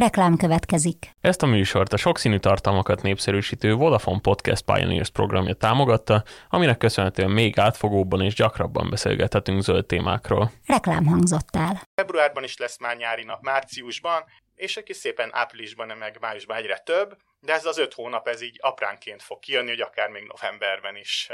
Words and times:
Reklám 0.00 0.36
következik. 0.36 1.10
Ezt 1.20 1.42
a 1.42 1.46
műsort 1.46 1.92
a 1.92 1.96
sokszínű 1.96 2.38
tartalmakat 2.38 3.02
népszerűsítő 3.02 3.74
Vodafone 3.74 4.20
Podcast 4.20 4.64
Pioneers 4.64 5.10
programja 5.10 5.54
támogatta, 5.54 6.24
aminek 6.48 6.78
köszönhetően 6.78 7.30
még 7.30 7.58
átfogóbban 7.58 8.20
és 8.20 8.34
gyakrabban 8.34 8.90
beszélgethetünk 8.90 9.62
zöld 9.62 9.86
témákról. 9.86 10.52
Reklám 10.66 11.06
hangzott 11.06 11.56
el. 11.56 11.82
Februárban 11.94 12.44
is 12.44 12.56
lesz 12.56 12.78
már 12.78 12.96
nyári 12.96 13.24
nap, 13.24 13.42
márciusban, 13.42 14.24
és 14.54 14.76
egy 14.76 14.92
szépen 14.92 15.30
áprilisban, 15.32 15.96
meg 15.98 16.16
májusban 16.20 16.56
egyre 16.56 16.78
több, 16.78 17.16
de 17.40 17.52
ez 17.52 17.64
az 17.64 17.78
öt 17.78 17.94
hónap, 17.94 18.28
ez 18.28 18.42
így 18.42 18.58
apránként 18.60 19.22
fog 19.22 19.38
kijönni, 19.38 19.68
hogy 19.68 19.80
akár 19.80 20.08
még 20.08 20.22
novemberben 20.22 20.96
is 20.96 21.28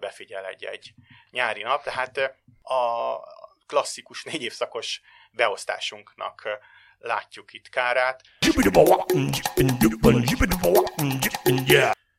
befigyel 0.00 0.46
egy-egy 0.46 0.94
nyári 1.30 1.62
nap. 1.62 1.82
Tehát 1.82 2.18
a 2.62 3.16
klasszikus 3.66 4.24
négy 4.24 4.42
évszakos 4.42 5.00
beosztásunknak 5.30 6.48
látjuk 7.04 7.52
itt 7.52 7.68
kárát. 7.68 8.20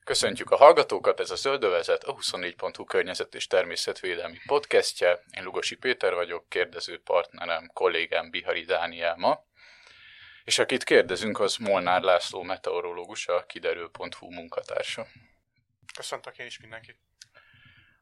Köszöntjük 0.03 0.51
a 0.51 0.55
hallgatókat, 0.55 1.19
ez 1.19 1.29
a 1.29 1.35
Zöldövezet, 1.35 2.03
a 2.03 2.15
24.hu 2.15 2.83
környezet 2.83 3.35
és 3.35 3.47
természetvédelmi 3.47 4.37
podcastje. 4.45 5.19
Én 5.31 5.43
Lugosi 5.43 5.75
Péter 5.75 6.13
vagyok, 6.13 6.49
kérdező 6.49 7.01
partnerem, 7.03 7.69
kollégám 7.73 8.29
Bihari 8.29 8.61
Dániel 8.61 9.15
ma. 9.17 9.43
És 10.43 10.59
akit 10.59 10.83
kérdezünk, 10.83 11.39
az 11.39 11.55
Molnár 11.55 12.01
László 12.01 12.41
meteorológus, 12.41 13.27
a 13.27 13.45
kiderül.hu 13.45 14.31
munkatársa. 14.31 15.07
Köszöntök 15.95 16.37
én 16.37 16.45
is 16.45 16.59
mindenkit. 16.59 16.97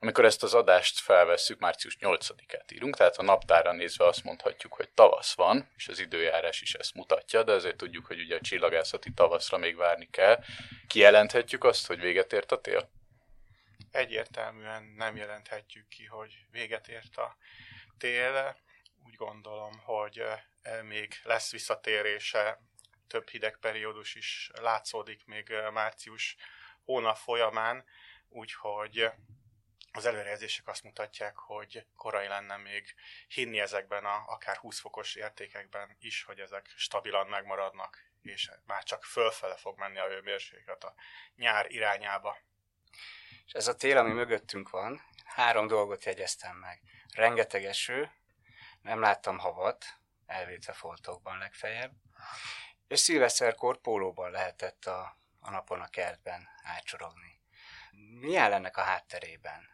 Amikor 0.03 0.25
ezt 0.25 0.43
az 0.43 0.53
adást 0.53 0.99
felvesszük, 0.99 1.59
március 1.59 1.97
8-át 1.99 2.71
írunk, 2.71 2.95
tehát 2.95 3.15
a 3.15 3.23
naptára 3.23 3.71
nézve 3.71 4.05
azt 4.05 4.23
mondhatjuk, 4.23 4.73
hogy 4.73 4.89
tavasz 4.89 5.35
van, 5.35 5.69
és 5.75 5.87
az 5.87 5.99
időjárás 5.99 6.61
is 6.61 6.73
ezt 6.73 6.93
mutatja, 6.93 7.43
de 7.43 7.51
azért 7.51 7.77
tudjuk, 7.77 8.05
hogy 8.05 8.19
ugye 8.19 8.35
a 8.35 8.41
csillagászati 8.41 9.13
tavaszra 9.13 9.57
még 9.57 9.75
várni 9.75 10.09
kell. 10.09 10.43
Kijelenthetjük 10.87 11.63
azt, 11.63 11.87
hogy 11.87 11.99
véget 11.99 12.33
ért 12.33 12.51
a 12.51 12.61
tél? 12.61 12.89
Egyértelműen 13.91 14.83
nem 14.83 15.15
jelenthetjük 15.15 15.87
ki, 15.87 16.05
hogy 16.05 16.45
véget 16.51 16.87
ért 16.87 17.17
a 17.17 17.37
tél. 17.97 18.57
Úgy 19.05 19.15
gondolom, 19.15 19.79
hogy 19.79 20.23
még 20.83 21.13
lesz 21.23 21.51
visszatérése, 21.51 22.59
több 23.07 23.29
hideg 23.29 23.57
periódus 23.59 24.15
is 24.15 24.51
látszódik 24.61 25.25
még 25.25 25.53
március 25.73 26.35
hónap 26.85 27.17
folyamán, 27.17 27.85
úgyhogy 28.29 29.11
az 29.95 30.05
előrejelzések 30.05 30.67
azt 30.67 30.83
mutatják, 30.83 31.37
hogy 31.37 31.85
korai 31.95 32.27
lenne 32.27 32.57
még 32.57 32.95
hinni 33.27 33.59
ezekben 33.59 34.05
a 34.05 34.23
akár 34.27 34.57
20 34.57 34.79
fokos 34.79 35.15
értékekben 35.15 35.97
is, 35.99 36.23
hogy 36.23 36.39
ezek 36.39 36.73
stabilan 36.75 37.27
megmaradnak, 37.27 37.97
és 38.21 38.51
már 38.65 38.83
csak 38.83 39.03
fölfele 39.03 39.55
fog 39.55 39.77
menni 39.77 39.97
a 39.97 40.07
hőmérséklet 40.07 40.83
a 40.83 40.93
nyár 41.35 41.71
irányába. 41.71 42.37
És 43.45 43.51
ez 43.51 43.67
a 43.67 43.75
tél, 43.75 43.97
ami 43.97 44.11
mögöttünk 44.11 44.69
van, 44.69 45.01
három 45.25 45.67
dolgot 45.67 46.03
jegyeztem 46.03 46.55
meg. 46.55 46.81
Rengeteg 47.13 47.65
eső, 47.65 48.11
nem 48.81 48.99
láttam 48.99 49.37
havat, 49.37 49.85
elvétve 50.25 50.73
foltokban 50.73 51.37
legfeljebb, 51.37 51.91
és 52.87 52.99
szilveszterkor 52.99 53.81
pólóban 53.81 54.31
lehetett 54.31 54.85
a, 54.85 55.17
a 55.39 55.49
napon 55.49 55.81
a 55.81 55.87
kertben 55.87 56.47
átsorogni. 56.63 57.41
Mi 58.19 58.35
áll 58.35 58.53
ennek 58.53 58.77
a 58.77 58.81
hátterében? 58.81 59.72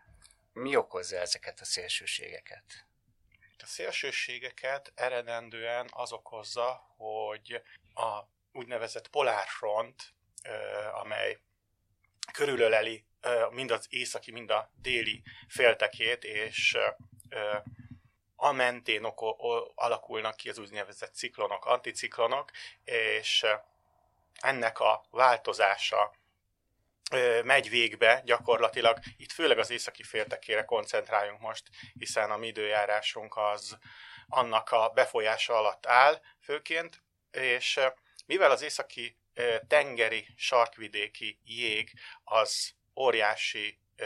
Mi 0.53 0.75
okozza 0.75 1.17
ezeket 1.17 1.59
a 1.59 1.65
szélsőségeket? 1.65 2.87
A 3.57 3.65
szélsőségeket 3.65 4.91
eredendően 4.95 5.87
az 5.91 6.11
okozza, 6.11 6.93
hogy 6.97 7.61
a 7.93 8.23
úgynevezett 8.51 9.07
polárfront, 9.07 10.13
amely 10.91 11.39
körülöleli 12.33 13.05
mind 13.49 13.71
az 13.71 13.85
északi, 13.89 14.31
mind 14.31 14.51
a 14.51 14.71
déli 14.75 15.23
féltekét, 15.47 16.23
és 16.23 16.77
a 18.35 18.51
mentén 18.51 19.03
alakulnak 19.75 20.35
ki 20.35 20.49
az 20.49 20.57
úgynevezett 20.57 21.15
ciklonok, 21.15 21.65
anticiklonok, 21.65 22.51
és 22.83 23.45
ennek 24.39 24.79
a 24.79 25.05
változása 25.09 26.13
megy 27.43 27.69
végbe 27.69 28.21
gyakorlatilag. 28.25 28.97
Itt 29.17 29.31
főleg 29.31 29.57
az 29.57 29.69
északi 29.69 30.03
féltekére 30.03 30.63
koncentráljunk 30.63 31.39
most, 31.39 31.63
hiszen 31.93 32.31
a 32.31 32.37
mi 32.37 32.47
időjárásunk 32.47 33.37
az 33.37 33.77
annak 34.27 34.71
a 34.71 34.89
befolyása 34.89 35.57
alatt 35.57 35.85
áll 35.85 36.21
főként, 36.43 37.03
és 37.31 37.79
mivel 38.25 38.51
az 38.51 38.61
északi 38.61 39.17
tengeri 39.67 40.27
sarkvidéki 40.35 41.39
jég 41.43 41.93
az 42.23 42.73
óriási 42.95 43.79
ö, 43.95 44.05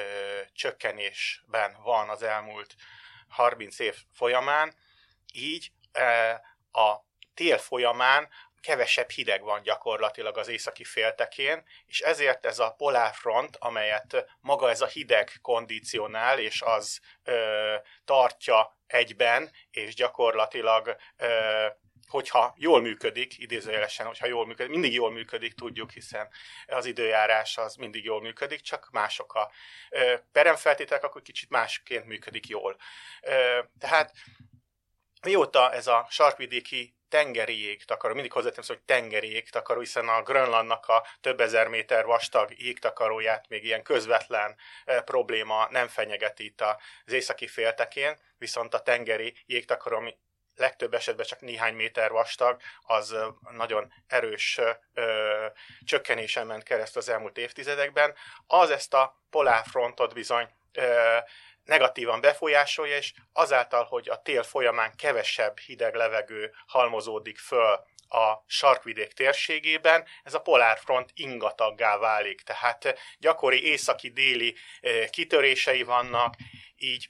csökkenésben 0.54 1.78
van 1.84 2.10
az 2.10 2.24
elmúlt 2.24 2.76
30 3.28 3.80
év 3.80 3.96
folyamán, 4.14 4.76
így 5.34 5.72
ö, 5.92 6.30
a 6.80 7.06
tél 7.34 7.58
folyamán 7.58 8.30
kevesebb 8.64 9.10
hideg 9.10 9.42
van 9.42 9.62
gyakorlatilag 9.62 10.38
az 10.38 10.48
északi 10.48 10.84
féltekén, 10.84 11.64
és 11.86 12.00
ezért 12.00 12.46
ez 12.46 12.60
a 12.60 12.74
polárfront, 12.78 13.58
amelyet 13.60 14.26
maga 14.40 14.70
ez 14.70 14.82
a 14.82 14.88
hideg 14.88 15.32
kondicionál, 15.42 16.40
és 16.40 16.62
az 16.62 17.00
ö, 17.24 17.76
tartja 18.06 18.78
egyben, 18.88 19.52
és 19.72 19.96
gyakorlatilag 19.96 20.96
ö, 21.18 21.68
hogyha 22.08 22.54
jól 22.58 22.82
működik, 22.82 23.38
idézőjelesen, 23.38 24.06
hogyha 24.06 24.28
jól 24.28 24.46
működik, 24.46 24.72
mindig 24.72 24.94
jól 24.94 25.12
működik, 25.12 25.54
tudjuk, 25.54 25.92
hiszen 25.92 26.30
az 26.68 26.86
időjárás 26.86 27.58
az 27.58 27.76
mindig 27.76 28.04
jól 28.04 28.22
működik, 28.22 28.62
csak 28.62 28.90
mások 28.92 29.34
a 29.34 29.52
peremfeltételek, 30.32 31.04
akkor 31.04 31.22
kicsit 31.22 31.50
másként 31.50 32.06
működik 32.06 32.48
jól. 32.48 32.78
Ö, 33.22 33.60
tehát 33.80 34.12
mióta 35.24 35.72
ez 35.72 35.88
a 35.88 36.08
sarkvidéki 36.10 36.96
tengeri 37.10 37.62
jégtakaró, 37.62 38.14
mindig 38.14 38.32
hozzáteszem, 38.32 38.76
hogy 38.76 38.86
tengeri 38.86 39.32
jégtakaró, 39.32 39.80
hiszen 39.80 40.08
a 40.08 40.24
Grönlandnak 40.24 40.88
a 40.88 41.06
több 41.22 41.40
ezer 41.40 41.68
méter 41.68 42.06
vastag 42.06 42.60
jégtakaróját 42.60 43.48
még 43.48 43.64
ilyen 43.64 43.84
közvetlen 43.84 44.56
e, 44.86 45.02
probléma 45.02 45.68
nem 45.70 45.88
fenyegeti 45.88 46.46
itt 46.46 46.62
az 46.62 47.14
északi 47.14 47.48
féltekén, 47.48 48.20
viszont 48.38 48.74
a 48.74 48.80
tengeri 48.80 49.36
jégtakaró, 49.46 49.98
ami 49.98 50.18
legtöbb 50.56 50.94
esetben 50.94 51.26
csak 51.26 51.42
néhány 51.42 51.76
méter 51.76 52.12
vastag, 52.12 52.62
az 52.82 53.16
nagyon 53.52 53.94
erős 54.08 54.60
ö, 54.94 55.46
csökkenésen 55.86 56.48
ment 56.48 56.64
keresztül 56.64 57.02
az 57.02 57.10
elmúlt 57.10 57.38
évtizedekben. 57.38 58.16
Az 58.48 58.70
ezt 58.70 58.94
a 58.94 59.24
polárfrontot 59.30 60.14
bizony 60.14 60.50
ö, 60.72 61.18
negatívan 61.66 62.22
befolyásolja, 62.22 62.98
és 62.98 63.14
azáltal, 63.34 63.84
hogy 63.84 64.10
a 64.10 64.22
tél 64.22 64.44
folyamán 64.44 64.96
kevesebb 64.96 65.58
hideg 65.60 65.96
levegő 65.96 66.54
halmozódik 66.68 67.38
föl 67.38 67.86
a 68.08 68.44
sarkvidék 68.48 69.14
térségében, 69.14 70.06
ez 70.24 70.34
a 70.34 70.42
polárfront 70.42 71.12
ingataggá 71.14 71.98
válik. 71.98 72.42
Tehát 72.42 73.00
gyakori 73.20 73.66
északi-déli 73.66 74.56
kitörései 75.10 75.84
vannak, 75.84 76.36
így 76.76 77.08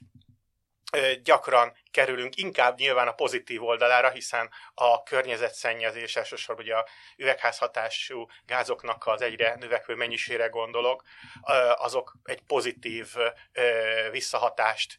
gyakran 1.22 1.76
kerülünk 1.90 2.36
inkább 2.36 2.78
nyilván 2.78 3.08
a 3.08 3.12
pozitív 3.12 3.62
oldalára, 3.62 4.10
hiszen 4.10 4.50
a 4.74 5.02
környezetszennyezés, 5.02 6.16
elsősorban 6.16 6.64
ugye 6.64 6.74
a 6.74 6.86
üvegházhatású 7.16 8.28
gázoknak 8.46 9.06
az 9.06 9.22
egyre 9.22 9.54
növekvő 9.54 9.94
mennyisére 9.94 10.46
gondolok, 10.46 11.02
azok 11.76 12.16
egy 12.24 12.40
pozitív 12.40 13.14
visszahatást 14.10 14.96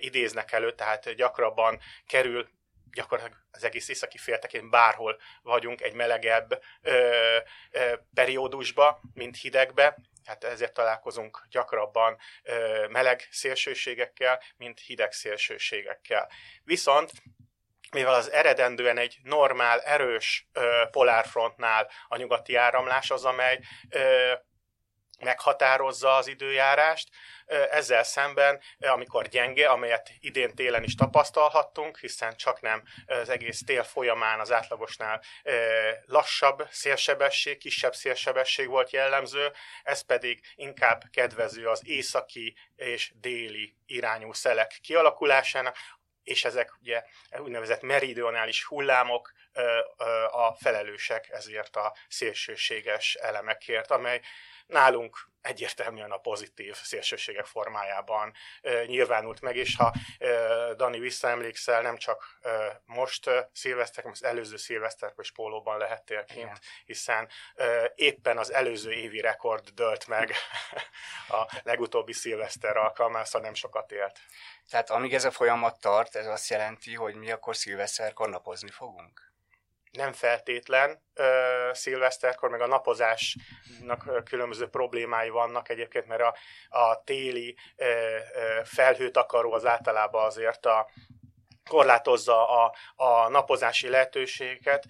idéznek 0.00 0.52
elő, 0.52 0.72
tehát 0.72 1.14
gyakrabban 1.14 1.80
kerül 2.06 2.48
gyakorlatilag 2.96 3.38
az 3.50 3.64
egész 3.64 3.88
északi 3.88 4.18
féltekén 4.18 4.70
bárhol 4.70 5.20
vagyunk 5.42 5.80
egy 5.80 5.94
melegebb 5.94 6.62
ö, 6.82 7.36
ö, 7.70 7.92
periódusba, 8.14 9.00
mint 9.14 9.36
hidegbe, 9.36 9.96
hát 10.26 10.44
ezért 10.44 10.74
találkozunk 10.74 11.46
gyakrabban 11.50 12.18
meleg 12.88 13.28
szélsőségekkel, 13.30 14.42
mint 14.56 14.80
hideg 14.80 15.12
szélsőségekkel. 15.12 16.30
Viszont 16.64 17.10
mivel 17.90 18.14
az 18.14 18.30
eredendően 18.30 18.98
egy 18.98 19.18
normál, 19.22 19.80
erős 19.80 20.48
polárfrontnál 20.90 21.90
a 22.08 22.16
nyugati 22.16 22.54
áramlás 22.54 23.10
az, 23.10 23.24
amely 23.24 23.60
meghatározza 25.18 26.16
az 26.16 26.26
időjárást, 26.26 27.08
ezzel 27.70 28.02
szemben, 28.02 28.60
amikor 28.78 29.28
gyenge, 29.28 29.68
amelyet 29.68 30.10
idén 30.20 30.54
télen 30.54 30.82
is 30.82 30.94
tapasztalhattunk, 30.94 31.98
hiszen 31.98 32.36
csak 32.36 32.60
nem 32.60 32.82
az 33.06 33.28
egész 33.28 33.64
tél 33.66 33.82
folyamán 33.82 34.40
az 34.40 34.52
átlagosnál 34.52 35.22
lassabb 36.06 36.68
szélsebesség, 36.70 37.58
kisebb 37.58 37.94
szélsebesség 37.94 38.68
volt 38.68 38.90
jellemző, 38.90 39.52
ez 39.82 40.00
pedig 40.00 40.40
inkább 40.54 41.02
kedvező 41.12 41.68
az 41.68 41.80
északi 41.84 42.56
és 42.76 43.12
déli 43.14 43.74
irányú 43.86 44.32
szelek 44.32 44.78
kialakulásának, 44.82 45.76
és 46.22 46.44
ezek 46.44 46.72
ugye 46.80 47.02
úgynevezett 47.38 47.80
meridionális 47.80 48.64
hullámok 48.64 49.32
a 50.30 50.54
felelősek 50.54 51.28
ezért 51.28 51.76
a 51.76 51.96
szélsőséges 52.08 53.14
elemekért, 53.14 53.90
amely 53.90 54.20
nálunk 54.66 55.34
egyértelműen 55.46 56.10
a 56.10 56.16
pozitív 56.16 56.74
szélsőségek 56.74 57.44
formájában 57.44 58.32
e, 58.62 58.84
nyilvánult 58.84 59.40
meg, 59.40 59.56
és 59.56 59.76
ha 59.76 59.94
e, 60.18 60.28
Dani 60.74 60.98
visszaemlékszel, 60.98 61.82
nem 61.82 61.96
csak 61.96 62.38
e, 62.40 62.82
most 62.84 63.30
szilveszter, 63.52 64.02
hanem 64.02 64.18
az 64.20 64.24
előző 64.24 64.56
szilveszterkor 64.56 65.24
is 65.24 65.32
pólóban 65.32 65.78
lehettél 65.78 66.24
kint, 66.24 66.38
Igen. 66.38 66.58
hiszen 66.84 67.28
éppen 67.94 68.38
az 68.38 68.52
előző 68.52 68.92
évi 68.92 69.20
rekord 69.20 69.68
dölt 69.68 70.06
meg 70.06 70.32
a 71.38 71.60
legutóbbi 71.62 72.12
szilveszter 72.12 72.76
alkalmával, 72.76 73.24
szóval 73.24 73.40
nem 73.40 73.54
sokat 73.54 73.92
élt. 73.92 74.18
Tehát 74.70 74.90
amíg 74.90 75.14
ez 75.14 75.24
a 75.24 75.30
folyamat 75.30 75.80
tart, 75.80 76.16
ez 76.16 76.26
azt 76.26 76.48
jelenti, 76.48 76.94
hogy 76.94 77.14
mi 77.14 77.30
akkor 77.30 77.56
szilveszterkor 77.56 78.28
napozni 78.28 78.70
fogunk? 78.70 79.25
Nem 79.90 80.12
feltétlen 80.12 81.02
ö, 81.14 81.70
szilveszterkor, 81.72 82.50
meg 82.50 82.60
a 82.60 82.66
napozásnak 82.66 84.24
különböző 84.24 84.68
problémái 84.68 85.28
vannak 85.28 85.68
egyébként, 85.68 86.06
mert 86.06 86.22
a, 86.22 86.34
a 86.68 87.02
téli 87.04 87.56
ö, 87.76 87.84
ö, 87.86 88.60
felhőtakaró 88.64 89.52
az 89.52 89.66
általában 89.66 90.24
azért 90.24 90.66
a 90.66 90.90
korlátozza 91.68 92.64
a, 92.64 92.74
a 92.96 93.28
napozási 93.28 93.88
lehetőségeket, 93.88 94.84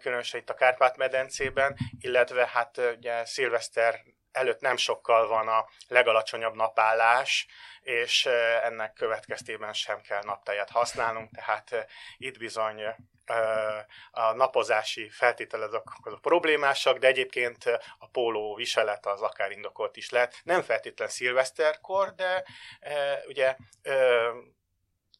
különösen 0.00 0.40
itt 0.40 0.50
a 0.50 0.54
Kárpát-medencében, 0.54 1.76
illetve 2.00 2.48
hát 2.52 2.80
ugye 2.96 3.24
szilveszter 3.24 4.00
előtt 4.32 4.60
nem 4.60 4.76
sokkal 4.76 5.28
van 5.28 5.48
a 5.48 5.66
legalacsonyabb 5.88 6.54
napállás, 6.54 7.46
és 7.80 8.26
ennek 8.62 8.92
következtében 8.92 9.72
sem 9.72 10.00
kell 10.00 10.22
naptejet 10.22 10.70
használnunk, 10.70 11.30
tehát 11.34 11.86
itt 12.16 12.38
bizony 12.38 12.82
a 14.10 14.32
napozási 14.32 15.08
feltételek 15.08 15.68
azok 15.68 16.20
problémásak, 16.20 16.98
de 16.98 17.06
egyébként 17.06 17.64
a 17.98 18.08
póló 18.12 18.54
viselet 18.54 19.06
az 19.06 19.22
akár 19.22 19.50
indokolt 19.50 19.96
is 19.96 20.10
lehet. 20.10 20.40
Nem 20.44 20.62
feltétlen 20.62 21.08
szilveszterkor, 21.08 22.14
de 22.14 22.44
ugye 23.26 23.56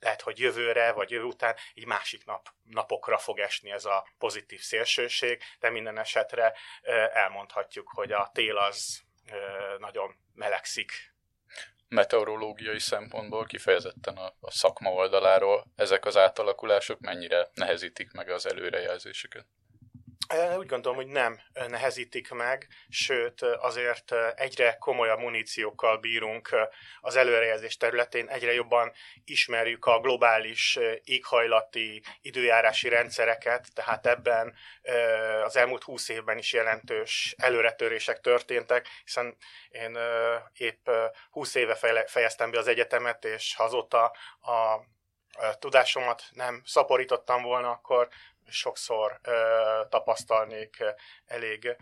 lehet, 0.01 0.21
hogy 0.23 0.39
jövőre, 0.39 0.93
vagy 0.93 1.11
jövő 1.11 1.25
után 1.25 1.57
egy 1.75 1.87
másik 1.87 2.25
nap, 2.25 2.49
napokra 2.63 3.19
fog 3.19 3.39
esni 3.39 3.71
ez 3.71 3.85
a 3.85 4.07
pozitív 4.19 4.61
szélsőség, 4.61 5.43
de 5.61 5.71
minden 5.71 5.99
esetre 5.99 6.55
elmondhatjuk, 7.13 7.91
hogy 7.95 8.13
a 8.13 8.31
tél 8.35 8.57
az 8.57 9.03
nagyon 9.79 10.15
melegszik 10.35 11.12
meteorológiai 11.93 12.79
szempontból, 12.79 13.45
kifejezetten 13.45 14.17
a, 14.17 14.35
a 14.41 14.51
szakma 14.51 14.91
oldaláról 14.91 15.67
ezek 15.77 16.05
az 16.05 16.17
átalakulások 16.17 17.01
mennyire 17.01 17.51
nehezítik 17.55 18.13
meg 18.13 18.31
az 18.31 18.47
előrejelzéseket? 18.47 19.47
Úgy 20.33 20.67
gondolom, 20.67 20.97
hogy 20.97 21.07
nem 21.07 21.41
nehezítik 21.69 22.31
meg, 22.31 22.69
sőt 22.89 23.43
azért 23.43 24.13
egyre 24.35 24.77
komolyabb 24.79 25.19
muníciókkal 25.19 25.97
bírunk 25.99 26.57
az 27.01 27.17
előrejelzés 27.17 27.77
területén, 27.77 28.29
egyre 28.29 28.53
jobban 28.53 28.93
ismerjük 29.25 29.85
a 29.85 30.01
globális 30.01 30.79
éghajlati 31.05 32.03
időjárási 32.21 32.89
rendszereket, 32.89 33.67
tehát 33.75 34.07
ebben 34.07 34.55
az 35.45 35.57
elmúlt 35.57 35.83
húsz 35.83 36.09
évben 36.09 36.39
is 36.39 36.53
jelentős 36.53 37.35
előretörések 37.39 38.21
történtek, 38.21 38.89
hiszen 39.05 39.37
én 39.69 39.99
épp 40.57 40.89
húsz 41.31 41.55
éve 41.55 41.75
fejeztem 42.07 42.51
be 42.51 42.59
az 42.59 42.69
egyetemet, 42.69 43.25
és 43.25 43.55
azóta 43.59 44.05
a 44.41 44.91
tudásomat 45.59 46.25
nem 46.31 46.63
szaporítottam 46.65 47.43
volna, 47.43 47.71
akkor 47.71 48.09
sokszor 48.49 49.21
tapasztalnék 49.89 50.85
elég 51.27 51.77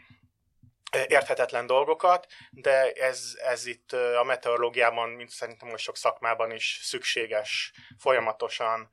érthetetlen 1.06 1.66
dolgokat, 1.66 2.26
de 2.50 2.92
ez, 2.92 3.38
ez 3.42 3.66
itt 3.66 3.92
a 3.92 4.24
meteorológiában, 4.24 5.10
mint 5.10 5.30
szerintem 5.30 5.68
hogy 5.68 5.78
sok 5.78 5.96
szakmában 5.96 6.50
is 6.50 6.80
szükséges 6.82 7.72
folyamatosan 7.98 8.90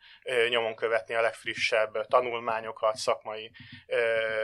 nyomon 0.50 0.76
követni 0.76 1.14
a 1.14 1.22
legfrissebb 1.22 2.08
tanulmányokat, 2.08 2.96
szakmai 2.96 3.52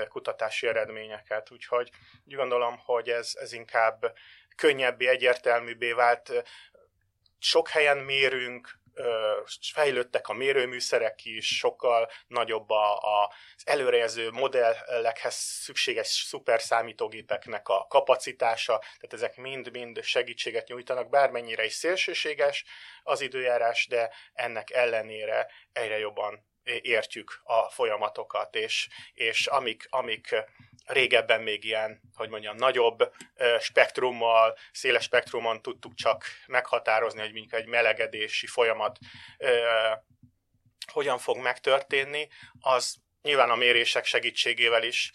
kutatási 0.07 0.67
eredményeket. 0.67 1.51
Úgyhogy 1.51 1.89
úgy 2.25 2.35
gondolom, 2.35 2.77
hogy 2.85 3.09
ez, 3.09 3.31
ez 3.39 3.53
inkább 3.53 4.13
könnyebbé, 4.55 5.07
egyértelműbbé 5.07 5.91
vált. 5.91 6.43
Sok 7.39 7.69
helyen 7.69 7.97
mérünk, 7.97 8.81
fejlődtek 9.73 10.27
a 10.27 10.33
mérőműszerek 10.33 11.25
is, 11.25 11.57
sokkal 11.57 12.09
nagyobb 12.27 12.69
a, 12.69 12.97
a, 12.97 13.33
az 13.55 13.63
előrejelző 13.65 14.31
modellekhez 14.31 15.35
szükséges 15.35 16.07
szuperszámítógépeknek 16.07 17.67
a 17.67 17.85
kapacitása, 17.89 18.77
tehát 18.79 19.13
ezek 19.13 19.35
mind-mind 19.37 20.03
segítséget 20.03 20.67
nyújtanak, 20.67 21.09
bármennyire 21.09 21.65
is 21.65 21.73
szélsőséges 21.73 22.65
az 23.03 23.21
időjárás, 23.21 23.87
de 23.87 24.13
ennek 24.33 24.71
ellenére 24.71 25.47
egyre 25.73 25.97
jobban 25.97 26.51
értjük 26.81 27.41
a 27.43 27.69
folyamatokat, 27.69 28.55
és, 28.55 28.89
és 29.13 29.47
amik, 29.47 29.87
amik 29.89 30.35
régebben 30.85 31.41
még 31.41 31.63
ilyen, 31.63 32.01
hogy 32.15 32.29
mondjam, 32.29 32.55
nagyobb 32.55 33.13
spektrummal, 33.59 34.57
széles 34.71 35.03
spektrumon 35.03 35.61
tudtuk 35.61 35.95
csak 35.95 36.25
meghatározni, 36.47 37.19
hogy 37.19 37.31
mondjuk 37.31 37.53
egy 37.53 37.67
melegedési 37.67 38.47
folyamat 38.47 38.97
hogyan 40.91 41.17
fog 41.17 41.37
megtörténni, 41.37 42.27
az 42.59 42.95
nyilván 43.21 43.49
a 43.49 43.55
mérések 43.55 44.05
segítségével 44.05 44.83
is 44.83 45.11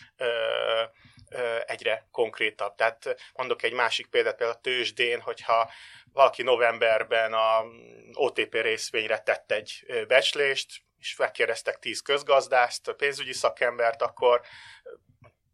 egyre 1.66 2.08
konkrétabb. 2.10 2.74
Tehát 2.74 3.16
mondok 3.32 3.62
egy 3.62 3.72
másik 3.72 4.06
példát, 4.06 4.36
például 4.36 4.58
a 4.58 4.60
tőzsdén, 4.60 5.20
hogyha 5.20 5.70
valaki 6.12 6.42
novemberben 6.42 7.32
a 7.32 7.64
OTP 8.12 8.54
részvényre 8.54 9.18
tett 9.18 9.50
egy 9.50 9.84
becslést, 10.06 10.82
és 10.98 11.16
megkérdeztek 11.16 11.78
10 11.78 12.00
közgazdást, 12.02 12.92
pénzügyi 12.92 13.32
szakembert, 13.32 14.02
akkor 14.02 14.40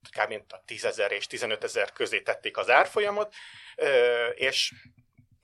kb. 0.08 0.42
a 0.48 0.64
10 0.64 0.84
ezer 0.84 1.12
és 1.12 1.26
15 1.26 1.64
ezer 1.64 1.92
közé 1.92 2.20
tették 2.20 2.56
az 2.56 2.70
árfolyamot, 2.70 3.34
és 4.34 4.72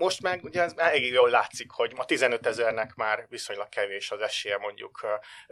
most 0.01 0.23
meg 0.23 0.45
ugye 0.45 0.63
ez 0.63 0.73
elég 0.77 1.13
jól 1.13 1.31
látszik, 1.31 1.71
hogy 1.71 1.95
ma 1.95 2.05
15 2.05 2.47
ezernek 2.47 2.95
már 2.95 3.27
viszonylag 3.29 3.69
kevés 3.69 4.11
az 4.11 4.21
esélye 4.21 4.57
mondjuk 4.57 5.07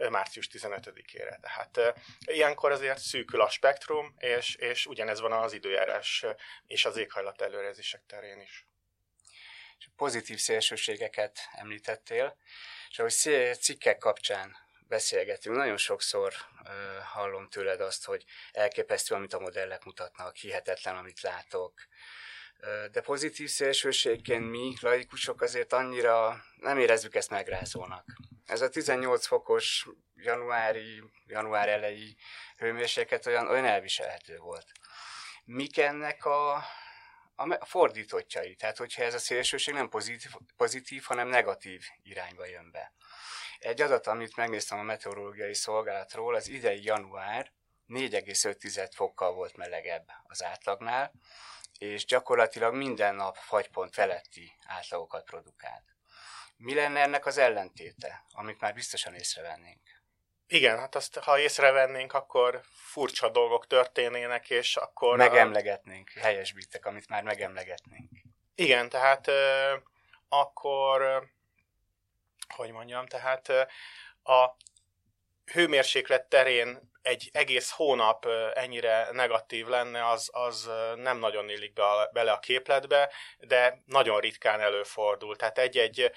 március 0.09 0.49
15-ére. 0.53 1.39
Tehát 1.39 2.01
ilyenkor 2.25 2.71
azért 2.71 2.99
szűkül 2.99 3.41
a 3.41 3.49
spektrum, 3.49 4.15
és, 4.17 4.55
és 4.55 4.85
ugyanez 4.85 5.19
van 5.19 5.31
az 5.31 5.53
időjárás 5.53 6.25
és 6.67 6.85
az 6.85 6.97
éghajlat 6.97 7.41
előrezések 7.41 8.01
terén 8.07 8.39
is. 8.39 8.67
Pozitív 9.95 10.37
szélsőségeket 10.37 11.39
említettél, 11.51 12.37
és 12.89 12.99
ahogy 12.99 13.11
cikkek 13.59 13.97
kapcsán 13.97 14.68
beszélgetünk, 14.89 15.55
nagyon 15.55 15.77
sokszor 15.77 16.33
uh, 16.63 16.69
hallom 17.03 17.49
tőled 17.49 17.81
azt, 17.81 18.05
hogy 18.05 18.23
elképesztő, 18.51 19.15
amit 19.15 19.33
a 19.33 19.39
modellek 19.39 19.83
mutatnak, 19.83 20.35
hihetetlen, 20.35 20.95
amit 20.95 21.21
látok. 21.21 21.73
Uh, 22.61 22.85
de 22.85 23.01
pozitív 23.01 23.49
szélsőségként 23.49 24.49
mi, 24.49 24.73
laikusok 24.81 25.41
azért 25.41 25.73
annyira 25.73 26.43
nem 26.55 26.77
érezzük 26.77 27.15
ezt 27.15 27.29
megrázónak. 27.29 28.05
Ez 28.45 28.61
a 28.61 28.69
18 28.69 29.25
fokos 29.25 29.87
januári, 30.15 31.03
január 31.25 31.69
elejé 31.69 32.15
hőmérséklet 32.57 33.25
olyan, 33.25 33.47
olyan 33.47 33.65
elviselhető 33.65 34.37
volt. 34.37 34.71
Mik 35.45 35.77
ennek 35.77 36.25
a, 36.25 36.53
a 37.35 37.65
fordítottjai? 37.65 38.55
Tehát, 38.55 38.77
hogyha 38.77 39.03
ez 39.03 39.13
a 39.13 39.19
szélsőség 39.19 39.73
nem 39.73 39.89
pozitív, 39.89 40.31
pozitív, 40.57 41.03
hanem 41.03 41.27
negatív 41.27 41.85
irányba 42.03 42.45
jön 42.45 42.71
be. 42.71 42.93
Egy 43.59 43.81
adat, 43.81 44.07
amit 44.07 44.35
megnéztem 44.35 44.79
a 44.79 44.83
meteorológiai 44.83 45.53
szolgálatról, 45.53 46.35
az 46.35 46.47
idei 46.47 46.83
január 46.83 47.51
4,5 47.87 48.89
fokkal 48.93 49.33
volt 49.33 49.57
melegebb 49.57 50.07
az 50.23 50.43
átlagnál, 50.43 51.11
és 51.77 52.05
gyakorlatilag 52.05 52.73
minden 52.73 53.15
nap 53.15 53.35
fagypont 53.35 53.93
feletti 53.93 54.51
átlagokat 54.67 55.23
produkált. 55.23 55.83
Mi 56.57 56.73
lenne 56.73 57.01
ennek 57.01 57.25
az 57.25 57.37
ellentéte, 57.37 58.25
amit 58.31 58.59
már 58.59 58.73
biztosan 58.73 59.13
észrevennénk? 59.13 59.81
Igen, 60.47 60.77
hát 60.77 60.95
azt, 60.95 61.17
ha 61.17 61.39
észrevennénk, 61.39 62.13
akkor 62.13 62.61
furcsa 62.73 63.29
dolgok 63.29 63.67
történnének, 63.67 64.49
és 64.49 64.75
akkor... 64.75 65.17
Megemlegetnénk, 65.17 66.09
helyesbítek, 66.09 66.85
amit 66.85 67.09
már 67.09 67.23
megemlegetnénk. 67.23 68.09
Igen, 68.55 68.89
tehát 68.89 69.27
euh, 69.27 69.81
akkor 70.29 71.29
hogy 72.55 72.71
mondjam, 72.71 73.05
tehát 73.05 73.49
a 74.23 74.55
hőmérséklet 75.53 76.29
terén 76.29 76.88
egy 77.01 77.29
egész 77.33 77.71
hónap 77.71 78.27
ennyire 78.53 79.07
negatív 79.11 79.67
lenne, 79.67 80.07
az, 80.07 80.29
az 80.31 80.69
nem 80.95 81.17
nagyon 81.17 81.49
illik 81.49 81.73
be, 81.73 82.09
bele 82.13 82.31
a 82.31 82.39
képletbe, 82.39 83.11
de 83.39 83.81
nagyon 83.85 84.19
ritkán 84.19 84.61
előfordul. 84.61 85.35
Tehát 85.35 85.57
egy-egy 85.57 86.11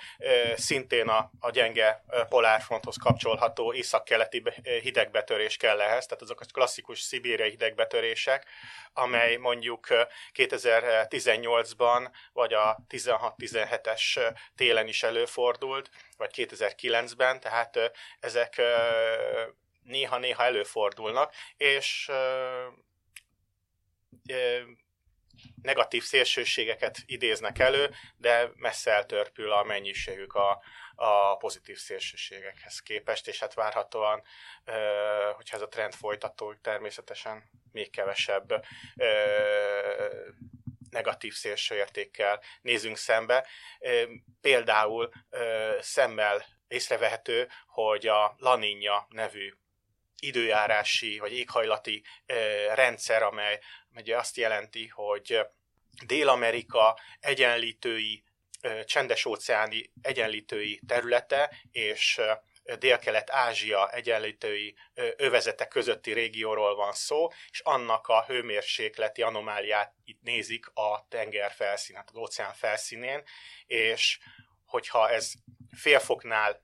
szintén 0.57 1.09
a, 1.09 1.31
a 1.41 1.51
gyenge 1.51 2.05
polárfronthoz 2.29 2.97
kapcsolható 2.97 3.73
északkeleti 3.73 4.43
hidegbetörés 4.63 5.57
kell 5.57 5.81
ehhez, 5.81 6.07
tehát 6.07 6.23
azok 6.23 6.41
a 6.41 6.45
klasszikus 6.53 7.01
szibériai 7.01 7.51
hidegbetörések, 7.51 8.47
amely 8.93 9.37
mondjuk 9.37 9.87
2018-ban 10.35 12.11
vagy 12.33 12.53
a 12.53 12.79
16-17-es 12.89 14.35
télen 14.57 14.89
is 14.89 15.03
előfordult, 15.03 15.91
vagy 16.17 16.31
2009-ben, 16.35 17.41
tehát 17.41 17.93
ezek 18.21 18.61
néha-néha 19.83 20.45
előfordulnak, 20.45 21.35
és 21.57 22.11
negatív 25.63 26.03
szélsőségeket 26.03 26.99
idéznek 27.07 27.59
elő, 27.59 27.91
de 28.17 28.51
messze 28.55 28.91
eltörpül 28.91 29.53
a 29.53 29.63
mennyiségük 29.63 30.35
a, 30.35 30.63
a 30.95 31.37
pozitív 31.37 31.77
szélsőségekhez 31.77 32.81
képest, 32.81 33.29
és 33.29 33.39
hát 33.39 33.55
várhatóan, 33.55 34.23
hogyha 35.35 35.57
ez 35.57 35.63
a 35.63 35.69
trend 35.69 35.95
folytatódik, 35.95 36.61
természetesen 36.61 37.51
még 37.73 37.91
kevesebb 37.91 38.65
negatív 40.91 41.33
szélsőértékkel 41.33 42.43
nézünk 42.63 42.97
szembe. 42.97 43.47
Például 44.41 45.11
szemmel 45.81 46.45
észrevehető, 46.69 47.49
hogy 47.67 48.07
a 48.07 48.35
Laninja 48.39 49.07
nevű 49.09 49.55
időjárási 50.23 51.19
vagy 51.19 51.33
éghajlati 51.33 52.05
rendszer, 52.75 53.23
amely 53.23 53.61
ugye 53.97 54.17
azt 54.17 54.37
jelenti, 54.37 54.89
hogy 54.89 55.41
Dél-Amerika 56.07 56.99
egyenlítői, 57.21 58.25
csendes-óceáni 58.85 59.93
egyenlítői 60.03 60.81
területe 60.87 61.57
és 61.71 62.21
Dél-Kelet-Ázsia 62.79 63.91
egyenlítői 63.91 64.77
övezete 65.17 65.69
közötti 65.69 66.13
régióról 66.13 66.75
van 66.75 66.93
szó, 66.93 67.29
és 67.51 67.61
annak 67.61 68.07
a 68.07 68.25
hőmérsékleti 68.25 69.23
anomáliát 69.23 69.95
itt 70.05 70.23
nézik 70.23 70.67
a 70.75 71.07
tenger 71.09 71.53
felszínen, 71.53 72.05
az 72.07 72.17
óceán 72.17 72.53
felszínén, 72.53 73.23
és 73.67 74.19
hogyha 74.65 75.11
ez 75.11 75.33
félfoknál 75.77 76.63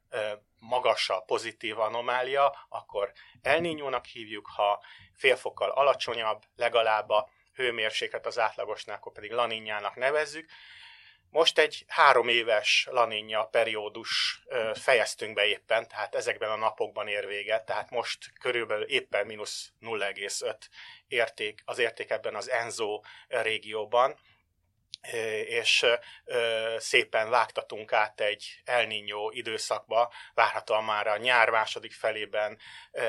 magasabb 0.59 1.25
pozitív 1.25 1.79
anomália, 1.79 2.67
akkor 2.69 3.13
elnínyónak 3.43 4.05
hívjuk, 4.05 4.47
ha 4.47 4.85
félfokkal 5.15 5.71
alacsonyabb, 5.71 6.43
legalább 6.57 7.11
a 7.11 7.31
hőmérséklet 7.55 8.27
az 8.27 8.39
átlagosnál, 8.39 8.97
akkor 8.97 9.13
pedig 9.13 9.33
laninjának 9.33 9.97
nevezzük. 9.97 10.51
Most 11.31 11.59
egy 11.59 11.85
három 11.89 12.29
éves 12.29 12.89
laninja 12.91 13.45
periódus 13.45 14.43
fejeztünk 14.75 15.35
be 15.35 15.47
éppen, 15.47 15.89
tehát 15.89 16.15
ezekben 16.15 16.51
a 16.51 16.57
napokban 16.57 17.09
ér 17.09 17.27
véget, 17.27 17.65
tehát 17.65 17.91
most 17.91 18.19
körülbelül 18.41 18.85
éppen 18.85 19.27
mínusz 19.27 19.73
0,5 19.81 20.57
érték, 21.09 21.63
az 21.65 21.79
érték 21.79 22.11
ebben 22.11 22.35
az 22.35 22.51
Enzo 22.51 23.01
régióban, 23.29 24.19
és 25.47 25.87
szépen 26.79 27.31
vágtatunk 27.31 27.93
át 27.93 28.21
egy 28.21 28.61
El 28.65 28.87
időszakba, 29.31 30.13
várhatóan 30.35 30.85
már 30.85 31.07
a 31.07 31.17
nyár 31.17 31.51
második 31.51 31.93
felében 31.93 32.59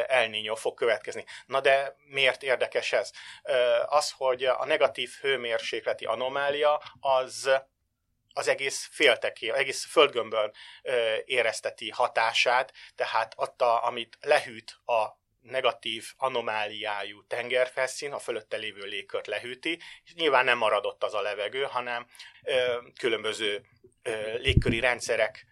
El 0.08 0.27
Niño 0.29 0.55
fog 0.55 0.74
következni. 0.74 1.25
Na 1.46 1.62
de 1.62 1.96
miért 2.05 2.43
érdekes 2.43 2.93
ez? 2.93 3.12
Az, 3.86 4.12
hogy 4.17 4.46
a 4.46 4.65
negatív 4.65 5.12
hőmérsékleti 5.22 6.05
anomália 6.05 6.81
az 7.00 7.50
az 8.34 8.48
egész 8.48 8.89
félteké, 8.91 9.51
egész 9.51 9.86
földgömbön 9.86 10.53
érezteti 11.25 11.89
hatását, 11.89 12.74
tehát 12.96 13.34
adta, 13.36 13.81
amit 13.81 14.17
lehűt 14.22 14.79
a 14.86 15.19
negatív 15.41 16.05
anomáliájú 16.17 17.24
tengerfelszín, 17.27 18.12
a 18.12 18.19
fölötte 18.19 18.58
lévő 18.58 18.86
légkört 18.86 19.27
lehűti, 19.27 19.79
és 20.03 20.13
nyilván 20.13 20.46
nem 20.46 20.58
maradott 20.58 21.03
az 21.03 21.13
a 21.13 21.22
levegő, 21.22 21.63
hanem 21.63 22.05
ö, 22.43 22.77
különböző 23.00 23.65
légköri 24.38 24.80
rendszerek 24.80 25.48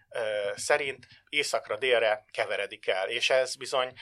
szerint 0.54 1.06
északra, 1.28 1.76
délre 1.76 2.24
keveredik 2.30 2.86
el, 2.86 3.08
és 3.08 3.30
ez 3.30 3.56
bizony 3.56 3.92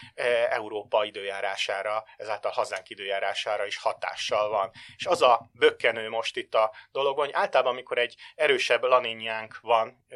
Európa 0.48 1.04
időjárására, 1.04 2.04
ezáltal 2.16 2.50
hazánk 2.50 2.88
időjárására 2.88 3.66
is 3.66 3.76
hatással 3.76 4.48
van. 4.48 4.70
És 4.96 5.06
az 5.06 5.22
a 5.22 5.50
bökkenő 5.52 6.08
most 6.08 6.36
itt 6.36 6.54
a 6.54 6.75
dologban, 6.90 7.25
hogy 7.25 7.34
általában, 7.34 7.72
amikor 7.72 7.98
egy 7.98 8.16
erősebb 8.34 8.82
laninjánk 8.82 9.58
van, 9.60 10.06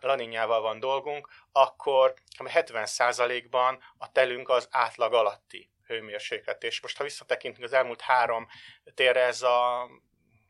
laninjával 0.00 0.60
van 0.60 0.80
dolgunk, 0.80 1.28
akkor 1.52 2.14
70%-ban 2.38 3.82
a 3.98 4.12
telünk 4.12 4.48
az 4.48 4.68
átlag 4.70 5.14
alatti 5.14 5.70
hőmérséklet. 5.86 6.64
És 6.64 6.80
most, 6.80 6.96
ha 6.96 7.04
visszatekintünk 7.04 7.64
az 7.64 7.72
elmúlt 7.72 8.00
három 8.00 8.46
térre, 8.94 9.22
ez 9.22 9.42
a 9.42 9.88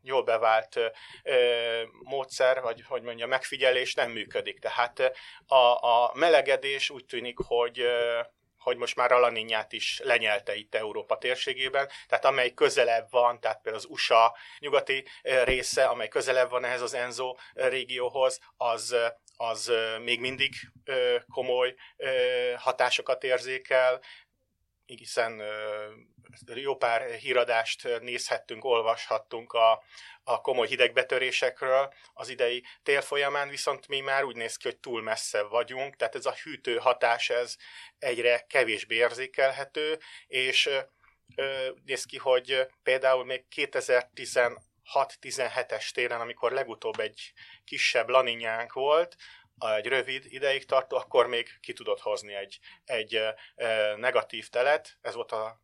jól 0.01 0.23
bevált 0.23 0.79
ö, 1.23 1.81
módszer, 2.03 2.61
vagy 2.61 2.83
hogy 2.87 3.01
mondja, 3.01 3.27
megfigyelés 3.27 3.93
nem 3.93 4.11
működik. 4.11 4.59
Tehát 4.59 5.11
a, 5.45 5.55
a 5.87 6.11
melegedés 6.13 6.89
úgy 6.89 7.05
tűnik, 7.05 7.37
hogy 7.39 7.79
ö, 7.79 8.19
hogy 8.67 8.77
most 8.77 8.95
már 8.95 9.11
Alaninját 9.11 9.73
is 9.73 9.99
lenyelte 10.03 10.55
itt 10.55 10.75
Európa 10.75 11.17
térségében, 11.17 11.89
tehát 12.07 12.25
amely 12.25 12.53
közelebb 12.53 13.07
van, 13.09 13.39
tehát 13.39 13.61
például 13.61 13.83
az 13.83 13.89
USA 13.91 14.37
nyugati 14.59 15.05
része, 15.21 15.85
amely 15.85 16.07
közelebb 16.07 16.49
van 16.49 16.63
ehhez 16.63 16.81
az 16.81 16.93
Enzo 16.93 17.35
régióhoz, 17.53 18.39
az, 18.57 18.95
az 19.37 19.71
még 20.03 20.19
mindig 20.19 20.53
komoly 21.33 21.75
hatásokat 22.55 23.23
érzékel, 23.23 24.01
hiszen 24.85 25.41
jó 26.45 26.75
pár 26.75 27.11
híradást 27.11 27.99
nézhettünk, 28.01 28.63
olvashattunk 28.63 29.53
a, 29.53 29.83
a 30.23 30.41
komoly 30.41 30.67
hidegbetörésekről. 30.67 31.93
Az 32.13 32.29
idei 32.29 32.63
tél 32.83 33.01
folyamán, 33.01 33.49
viszont 33.49 33.87
mi 33.87 33.99
már 33.99 34.23
úgy 34.23 34.35
néz 34.35 34.57
ki, 34.57 34.67
hogy 34.67 34.77
túl 34.77 35.01
messze 35.01 35.41
vagyunk, 35.41 35.95
tehát 35.95 36.15
ez 36.15 36.25
a 36.25 36.35
hűtő 36.43 36.77
hatás 36.77 37.29
ez 37.29 37.55
egyre 37.99 38.45
kevésbé 38.49 38.95
érzékelhető, 38.95 39.99
és 40.27 40.69
néz 41.85 42.05
ki, 42.05 42.17
hogy 42.17 42.67
például 42.83 43.25
még 43.25 43.45
2016-17-es 43.55 45.91
télen, 45.91 46.21
amikor 46.21 46.51
legutóbb 46.51 46.99
egy 46.99 47.33
kisebb 47.63 48.09
laninyánk 48.09 48.73
volt, 48.73 49.15
egy 49.75 49.87
rövid 49.87 50.25
ideig 50.27 50.65
tartó, 50.65 50.97
akkor 50.97 51.27
még 51.27 51.59
ki 51.59 51.73
tudott 51.73 51.99
hozni 51.99 52.33
egy, 52.33 52.59
egy 52.85 53.21
negatív 53.97 54.49
telet, 54.49 54.97
ez 55.01 55.13
volt 55.13 55.31
a 55.31 55.61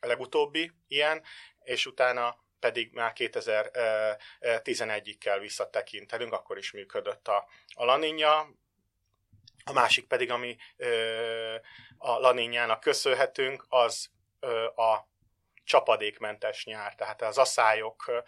legutóbbi 0.00 0.72
ilyen, 0.88 1.22
és 1.62 1.86
utána 1.86 2.44
pedig 2.58 2.92
már 2.92 3.12
2011-ig 3.14 5.16
kell 5.20 5.38
visszatekintenünk, 5.38 6.32
akkor 6.32 6.58
is 6.58 6.72
működött 6.72 7.28
a, 7.28 7.48
a 7.74 7.84
laninja. 7.84 8.50
A 9.64 9.72
másik 9.72 10.06
pedig, 10.06 10.30
ami 10.30 10.56
a 11.98 12.18
laninjának 12.18 12.80
köszönhetünk, 12.80 13.66
az 13.68 14.10
a 14.76 14.98
csapadékmentes 15.64 16.64
nyár, 16.64 16.94
tehát 16.94 17.22
az 17.22 17.38
asszályok 17.38 18.24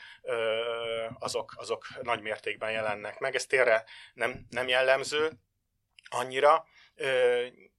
azok, 1.18 1.54
azok 1.56 1.86
nagy 2.02 2.20
mértékben 2.20 2.70
jelennek 2.70 3.18
meg. 3.18 3.34
Ez 3.34 3.46
tényleg 3.46 3.88
nem, 4.14 4.46
nem 4.50 4.68
jellemző 4.68 5.30
annyira, 6.08 6.66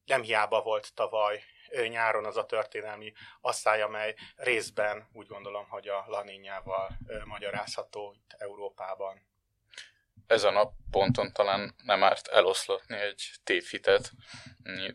nem 0.06 0.22
hiába 0.22 0.62
volt 0.62 0.94
tavaly 0.94 1.44
nyáron 1.88 2.26
az 2.26 2.38
a 2.38 2.46
történelmi 2.46 3.14
asszály, 3.42 3.82
amely 3.82 4.16
részben 4.36 5.10
úgy 5.14 5.28
gondolom, 5.28 5.68
hogy 5.68 5.88
a 5.88 6.06
Laninyával 6.08 6.98
magyarázható 7.26 8.16
itt 8.16 8.36
Európában. 8.38 9.28
Ezen 10.28 10.56
a 10.56 10.72
ponton 10.92 11.34
talán 11.34 11.76
nem 11.84 12.04
árt 12.04 12.28
eloszlatni 12.28 12.96
egy 12.96 13.32
tévhitet. 13.44 14.12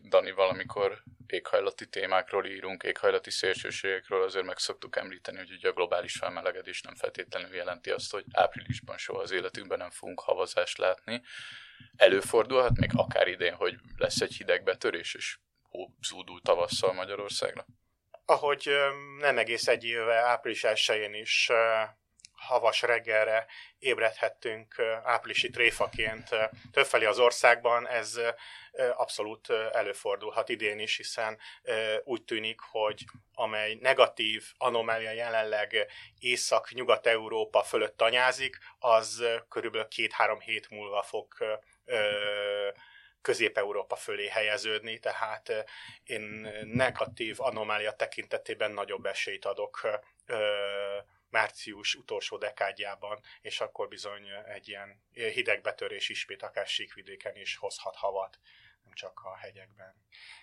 Dani 0.09 0.31
valamikor 0.31 1.03
éghajlati 1.27 1.89
témákról 1.89 2.45
írunk, 2.45 2.83
éghajlati 2.83 3.29
szélsőségekről, 3.29 4.23
azért 4.23 4.45
meg 4.45 4.57
szoktuk 4.57 4.95
említeni, 4.95 5.37
hogy 5.37 5.51
ugye 5.51 5.69
a 5.69 5.73
globális 5.73 6.17
felmelegedés 6.17 6.81
nem 6.81 6.95
feltétlenül 6.95 7.55
jelenti 7.55 7.89
azt, 7.89 8.11
hogy 8.11 8.25
áprilisban 8.31 8.97
soha 8.97 9.21
az 9.21 9.31
életünkben 9.31 9.77
nem 9.77 9.89
fogunk 9.89 10.19
havazást 10.19 10.77
látni. 10.77 11.21
Előfordulhat 11.95 12.79
még 12.79 12.89
akár 12.93 13.27
idén, 13.27 13.53
hogy 13.53 13.75
lesz 13.97 14.21
egy 14.21 14.35
hideg 14.35 14.63
betörés, 14.63 15.13
és 15.13 15.37
zúdul 16.01 16.41
tavasszal 16.41 16.93
Magyarországra? 16.93 17.65
Ahogy 18.25 18.69
nem 19.19 19.37
egész 19.37 19.67
egy 19.67 19.83
éve, 19.83 20.15
április 20.15 20.63
1 20.63 21.09
is 21.13 21.51
havas 22.35 22.81
reggelre 22.81 23.45
ébredhettünk 23.79 24.79
áprilisi 25.03 25.49
tréfaként 25.49 26.29
többfelé 26.71 27.05
az 27.05 27.19
országban, 27.19 27.87
ez 27.87 28.19
abszolút 28.95 29.49
előfordulhat 29.49 30.49
idén 30.49 30.79
is, 30.79 30.97
hiszen 30.97 31.37
úgy 32.03 32.23
tűnik, 32.23 32.59
hogy 32.59 33.03
amely 33.33 33.77
negatív 33.81 34.43
anomália 34.57 35.11
jelenleg 35.11 35.87
Észak-Nyugat-Európa 36.19 37.63
fölött 37.63 37.97
tanyázik, 37.97 38.57
az 38.79 39.23
körülbelül 39.49 39.87
két-három 39.87 40.39
hét 40.39 40.69
múlva 40.69 41.01
fog 41.01 41.27
Közép-Európa 43.25 43.95
fölé 43.95 44.27
helyeződni, 44.27 44.99
tehát 44.99 45.65
én 46.03 46.21
negatív 46.63 47.41
anomália 47.41 47.91
tekintetében 47.91 48.71
nagyobb 48.71 49.05
esélyt 49.05 49.45
adok 49.45 50.01
március 51.29 51.95
utolsó 51.95 52.37
dekádjában, 52.37 53.21
és 53.41 53.59
akkor 53.59 53.87
bizony 53.87 54.27
egy 54.45 54.67
ilyen 54.67 55.03
hidegbetörés 55.11 56.09
ismét 56.09 56.43
akár 56.43 56.67
síkvidéken 56.67 57.35
is 57.35 57.55
hozhat 57.55 57.95
havat, 57.95 58.39
nem 58.83 58.93
csak 58.93 59.19
a 59.23 59.37
hegyekben. 59.37 59.95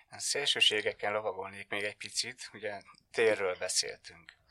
A 0.09 0.19
szélsőségeken 0.19 1.11
lovagolnék 1.11 1.69
még 1.69 1.83
egy 1.83 1.97
picit, 1.97 2.49
ugye 2.53 2.81
térről 3.11 3.55
beszéltünk 3.59 4.41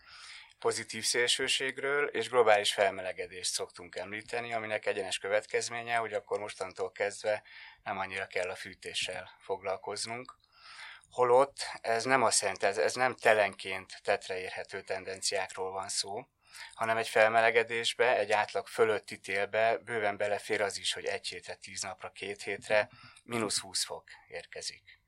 pozitív 0.63 1.05
szélsőségről 1.05 2.07
és 2.07 2.29
globális 2.29 2.73
felmelegedést 2.73 3.53
szoktunk 3.53 3.97
említeni, 3.97 4.53
aminek 4.53 4.87
egyenes 4.87 5.19
következménye, 5.19 5.97
hogy 5.97 6.13
akkor 6.13 6.39
mostantól 6.39 6.93
kezdve 6.93 7.43
nem 7.83 7.99
annyira 7.99 8.27
kell 8.27 8.49
a 8.49 8.55
fűtéssel 8.55 9.31
foglalkoznunk. 9.39 10.39
Holott 11.11 11.67
ez 11.81 12.05
nem 12.05 12.23
azt 12.23 12.41
jelenti, 12.41 12.67
ez, 12.67 12.79
ez 12.79 12.95
nem 12.95 13.15
telenként 13.15 14.03
tetreérhető 14.03 14.81
tendenciákról 14.83 15.71
van 15.71 15.89
szó, 15.89 16.27
hanem 16.75 16.97
egy 16.97 17.09
felmelegedésbe, 17.09 18.17
egy 18.17 18.33
átlag 18.33 18.67
fölötti 18.67 19.19
télbe 19.19 19.77
bőven 19.77 20.17
belefér 20.17 20.61
az 20.61 20.79
is, 20.79 20.93
hogy 20.93 21.05
egy 21.05 21.27
hétre, 21.29 21.55
tíz 21.55 21.83
napra, 21.83 22.11
két 22.11 22.43
hétre 22.43 22.89
mínusz 23.23 23.59
20 23.59 23.85
fok 23.85 24.05
érkezik. 24.29 25.02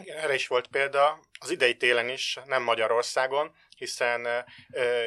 Igen, 0.00 0.16
erre 0.18 0.34
is 0.34 0.46
volt 0.46 0.66
példa. 0.66 1.20
Az 1.40 1.50
idei 1.50 1.76
télen 1.76 2.08
is, 2.08 2.38
nem 2.44 2.62
Magyarországon, 2.62 3.54
hiszen 3.76 4.44
ö, 4.72 5.04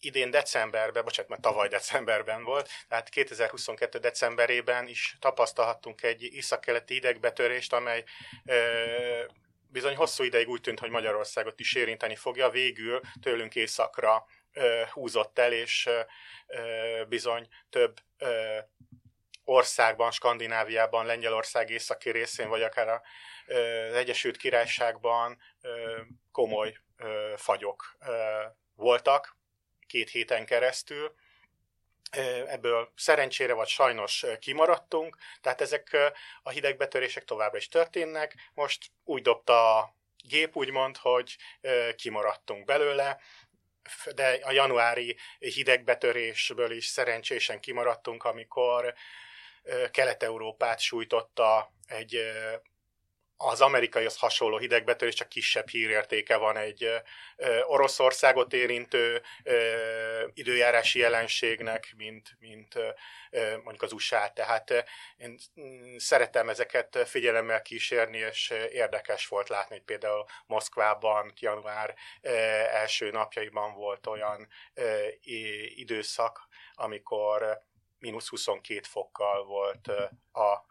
idén 0.00 0.30
decemberben, 0.30 1.04
bocsánat, 1.04 1.30
mert 1.30 1.42
tavaly 1.42 1.68
decemberben 1.68 2.44
volt, 2.44 2.68
tehát 2.88 3.08
2022 3.08 3.98
decemberében 3.98 4.88
is 4.88 5.16
tapasztalhattunk 5.20 6.02
egy 6.02 6.22
északkeleti 6.22 6.94
idegbetörést, 6.94 7.72
amely 7.72 8.04
ö, 8.44 9.24
bizony 9.68 9.96
hosszú 9.96 10.24
ideig 10.24 10.48
úgy 10.48 10.60
tűnt, 10.60 10.78
hogy 10.80 10.90
Magyarországot 10.90 11.60
is 11.60 11.74
érinteni 11.74 12.16
fogja, 12.16 12.50
végül 12.50 13.00
tőlünk 13.22 13.54
északra 13.54 14.24
ö, 14.52 14.82
húzott 14.90 15.38
el, 15.38 15.52
és 15.52 15.88
ö, 16.46 17.04
bizony 17.08 17.48
több 17.70 17.96
ö, 18.18 18.58
országban, 19.44 20.10
Skandináviában, 20.10 21.06
Lengyelország 21.06 21.70
északi 21.70 22.10
részén, 22.10 22.48
vagy 22.48 22.62
akár 22.62 22.88
a 22.88 23.02
az 23.46 23.94
Egyesült 23.94 24.36
Királyságban 24.36 25.38
komoly 26.32 26.76
fagyok 27.36 27.96
voltak 28.74 29.36
két 29.86 30.10
héten 30.10 30.46
keresztül. 30.46 31.14
Ebből 32.46 32.92
szerencsére 32.96 33.52
vagy 33.52 33.68
sajnos 33.68 34.24
kimaradtunk, 34.38 35.16
tehát 35.40 35.60
ezek 35.60 36.12
a 36.42 36.50
hidegbetörések 36.50 37.24
továbbra 37.24 37.58
is 37.58 37.68
történnek. 37.68 38.34
Most 38.54 38.90
úgy 39.04 39.22
dobta 39.22 39.78
a 39.78 39.94
gép, 40.28 40.56
úgymond, 40.56 40.96
hogy 40.96 41.36
kimaradtunk 41.96 42.64
belőle, 42.64 43.20
de 44.14 44.38
a 44.42 44.52
januári 44.52 45.16
hidegbetörésből 45.38 46.70
is 46.70 46.86
szerencsésen 46.86 47.60
kimaradtunk, 47.60 48.24
amikor 48.24 48.94
Kelet-Európát 49.90 50.80
sújtotta 50.80 51.72
egy 51.86 52.32
az 53.46 53.60
amerikaihoz 53.60 54.18
hasonló 54.18 54.58
hidegbetörés 54.58 55.14
csak 55.14 55.28
kisebb 55.28 55.68
hírértéke 55.68 56.36
van 56.36 56.56
egy 56.56 56.90
Oroszországot 57.62 58.52
érintő 58.52 59.22
időjárási 60.34 60.98
jelenségnek, 60.98 61.94
mint, 61.96 62.36
mint 62.38 62.74
ö, 62.74 63.56
mondjuk 63.56 63.82
az 63.82 63.92
usa 63.92 64.30
Tehát 64.34 64.84
én 65.16 65.38
szeretem 65.96 66.48
ezeket 66.48 66.98
figyelemmel 67.06 67.62
kísérni, 67.62 68.18
és 68.18 68.54
érdekes 68.72 69.26
volt 69.26 69.48
látni, 69.48 69.74
hogy 69.74 69.84
például 69.84 70.24
Moszkvában 70.46 71.32
január 71.40 71.94
első 72.72 73.10
napjaiban 73.10 73.74
volt 73.74 74.06
olyan 74.06 74.48
időszak, 75.74 76.48
amikor 76.74 77.62
mínusz 77.98 78.28
22 78.28 78.80
fokkal 78.82 79.44
volt 79.44 79.88
a 80.32 80.64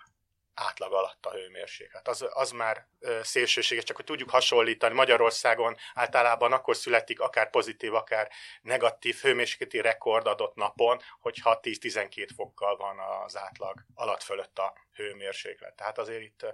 átlag 0.53 0.93
alatt 0.93 1.25
a 1.25 1.31
hőmérséklet. 1.31 2.07
Az, 2.07 2.25
az 2.29 2.51
már 2.51 2.87
szélsőséges, 3.21 3.83
csak 3.83 3.95
hogy 3.95 4.05
tudjuk 4.05 4.29
hasonlítani. 4.29 4.93
Magyarországon 4.93 5.77
általában 5.93 6.51
akkor 6.51 6.75
születik 6.75 7.19
akár 7.19 7.49
pozitív, 7.49 7.93
akár 7.93 8.31
negatív 8.61 9.15
hőmérsékleti 9.15 9.81
rekord 9.81 10.27
adott 10.27 10.55
napon, 10.55 11.01
hogyha 11.19 11.59
10-12 11.61 12.27
fokkal 12.35 12.75
van 12.75 12.99
az 12.99 13.37
átlag 13.37 13.85
alatt 13.95 14.23
fölött 14.23 14.59
a 14.59 14.73
hőmérséklet. 14.93 15.75
Tehát 15.75 15.97
azért 15.97 16.21
itt 16.21 16.45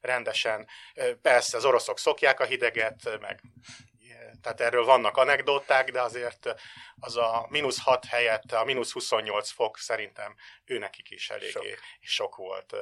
rendesen, 0.00 0.68
persze 1.22 1.56
az 1.56 1.64
oroszok 1.64 1.98
szokják 1.98 2.40
a 2.40 2.44
hideget, 2.44 3.18
meg 3.20 3.40
tehát 4.42 4.60
erről 4.60 4.84
vannak 4.84 5.16
anekdoták, 5.16 5.90
de 5.90 6.00
azért 6.00 6.54
az 7.00 7.16
a 7.16 7.46
mínusz 7.48 7.82
6 7.82 8.04
helyett 8.04 8.52
a 8.52 8.64
mínusz 8.64 8.92
28 8.92 9.50
fok 9.50 9.78
szerintem 9.78 10.34
őnekik 10.64 11.10
is 11.10 11.30
eléggé 11.30 11.50
sok, 11.50 11.78
sok 12.00 12.36
volt 12.36 12.76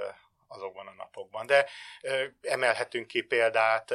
azokban 0.48 0.86
a 0.86 0.94
napokban. 0.96 1.46
De 1.46 1.68
emelhetünk 2.40 3.06
ki 3.06 3.20
példát 3.22 3.94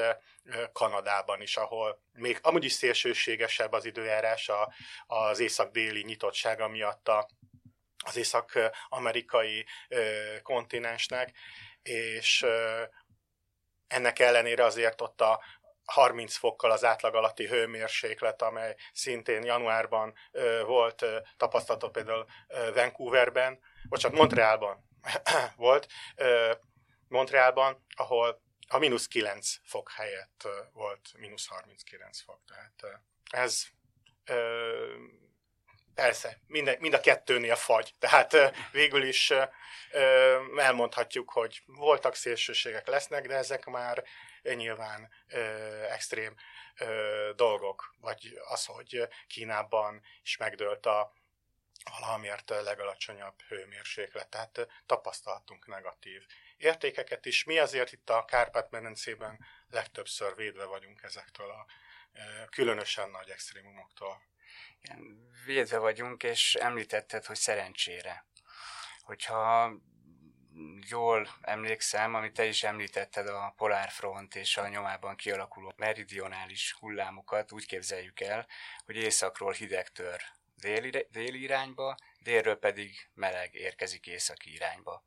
Kanadában 0.73 1.41
is, 1.41 1.57
ahol 1.57 2.01
még 2.13 2.39
amúgy 2.41 2.63
is 2.63 2.71
szélsőségesebb 2.71 3.71
az 3.71 3.85
időjárás 3.85 4.49
a, 4.49 4.73
az 5.07 5.39
észak-déli 5.39 6.03
nyitottsága 6.03 6.67
miatt 6.67 7.07
a, 7.07 7.29
az 8.05 8.15
észak-amerikai 8.15 9.65
kontinensnek, 10.43 11.37
és 11.81 12.45
ennek 13.87 14.19
ellenére 14.19 14.63
azért 14.63 15.01
ott 15.01 15.21
a 15.21 15.43
30 15.85 16.35
fokkal 16.35 16.71
az 16.71 16.83
átlag 16.83 17.15
alatti 17.15 17.47
hőmérséklet, 17.47 18.41
amely 18.41 18.75
szintén 18.93 19.43
januárban 19.43 20.13
volt 20.65 21.05
tapasztalható 21.37 21.89
például 21.89 22.25
Vancouverben, 22.73 23.59
bocsánat, 23.89 24.17
Montrealban, 24.17 24.88
volt 25.55 25.87
Montrealban, 27.07 27.85
ahol 27.95 28.41
a 28.67 28.77
mínusz 28.77 29.07
9 29.07 29.55
fok 29.63 29.91
helyett 29.91 30.47
volt 30.73 31.09
mínusz 31.17 31.47
39 31.47 32.21
fok. 32.21 32.39
Tehát 32.45 33.03
ez 33.31 33.67
persze, 35.93 36.39
mind, 36.47 36.77
mind 36.79 36.93
a 36.93 36.99
kettőnél 36.99 37.55
fagy. 37.55 37.93
Tehát 37.99 38.35
végül 38.71 39.03
is 39.03 39.33
elmondhatjuk, 40.57 41.31
hogy 41.31 41.61
voltak 41.65 42.15
szélsőségek 42.15 42.87
lesznek, 42.87 43.27
de 43.27 43.35
ezek 43.35 43.65
már 43.65 44.03
nyilván 44.43 45.09
extrém 45.89 46.35
dolgok. 47.35 47.95
Vagy 48.01 48.39
az, 48.47 48.65
hogy 48.65 49.07
Kínában 49.27 50.01
is 50.23 50.37
megdőlt 50.37 50.85
a 50.85 51.13
valamiért 51.99 52.49
legalacsonyabb 52.49 53.41
hőmérséklet, 53.41 54.27
tehát 54.27 54.67
tapasztaltunk 54.85 55.67
negatív 55.67 56.25
értékeket 56.57 57.25
is. 57.25 57.43
Mi 57.43 57.59
azért 57.59 57.91
itt 57.91 58.09
a 58.09 58.25
Kárpát-medencében 58.25 59.45
legtöbbször 59.69 60.35
védve 60.35 60.65
vagyunk 60.65 61.03
ezektől 61.03 61.49
a 61.49 61.65
különösen 62.49 63.09
nagy 63.09 63.29
extrémumoktól. 63.29 64.21
Igen, 64.81 65.29
védve 65.45 65.77
vagyunk, 65.77 66.23
és 66.23 66.55
említetted, 66.55 67.25
hogy 67.25 67.35
szerencsére. 67.35 68.25
Hogyha 68.99 69.73
jól 70.89 71.29
emlékszem, 71.41 72.15
amit 72.15 72.33
te 72.33 72.45
is 72.45 72.63
említetted, 72.63 73.27
a 73.27 73.53
polárfront 73.57 74.35
és 74.35 74.57
a 74.57 74.67
nyomában 74.67 75.15
kialakuló 75.15 75.73
meridionális 75.75 76.75
hullámokat 76.79 77.51
úgy 77.51 77.65
képzeljük 77.65 78.19
el, 78.19 78.47
hogy 78.85 78.95
északról 78.95 79.51
hideg 79.51 79.89
tör 79.89 80.21
déli, 80.61 81.41
irányba, 81.41 81.95
délről 82.19 82.55
pedig 82.55 83.09
meleg 83.13 83.53
érkezik 83.53 84.07
északi 84.07 84.53
irányba. 84.53 85.03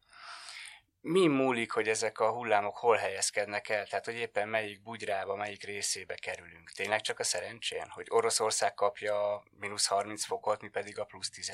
Mi 1.01 1.27
múlik, 1.27 1.71
hogy 1.73 1.89
ezek 1.89 2.21
a 2.21 2.31
hullámok 2.31 2.77
hol 2.77 2.97
helyezkednek 2.97 3.69
el? 3.69 3.87
Tehát, 3.87 4.05
hogy 4.05 4.15
éppen 4.15 4.49
melyik 4.49 4.83
bugyrába, 4.83 5.37
melyik 5.37 5.65
részébe 5.65 6.15
kerülünk? 6.15 6.71
Tényleg 6.71 7.01
csak 7.01 7.19
a 7.19 7.25
szerencsén, 7.25 7.89
hogy 7.89 8.07
Oroszország 8.11 8.75
kapja 8.75 9.43
mínusz 9.51 9.87
30 9.87 10.25
fokot, 10.25 10.61
mi 10.63 10.69
pedig 10.69 10.99
a 10.99 11.05
plusz 11.05 11.31
10 11.31 11.53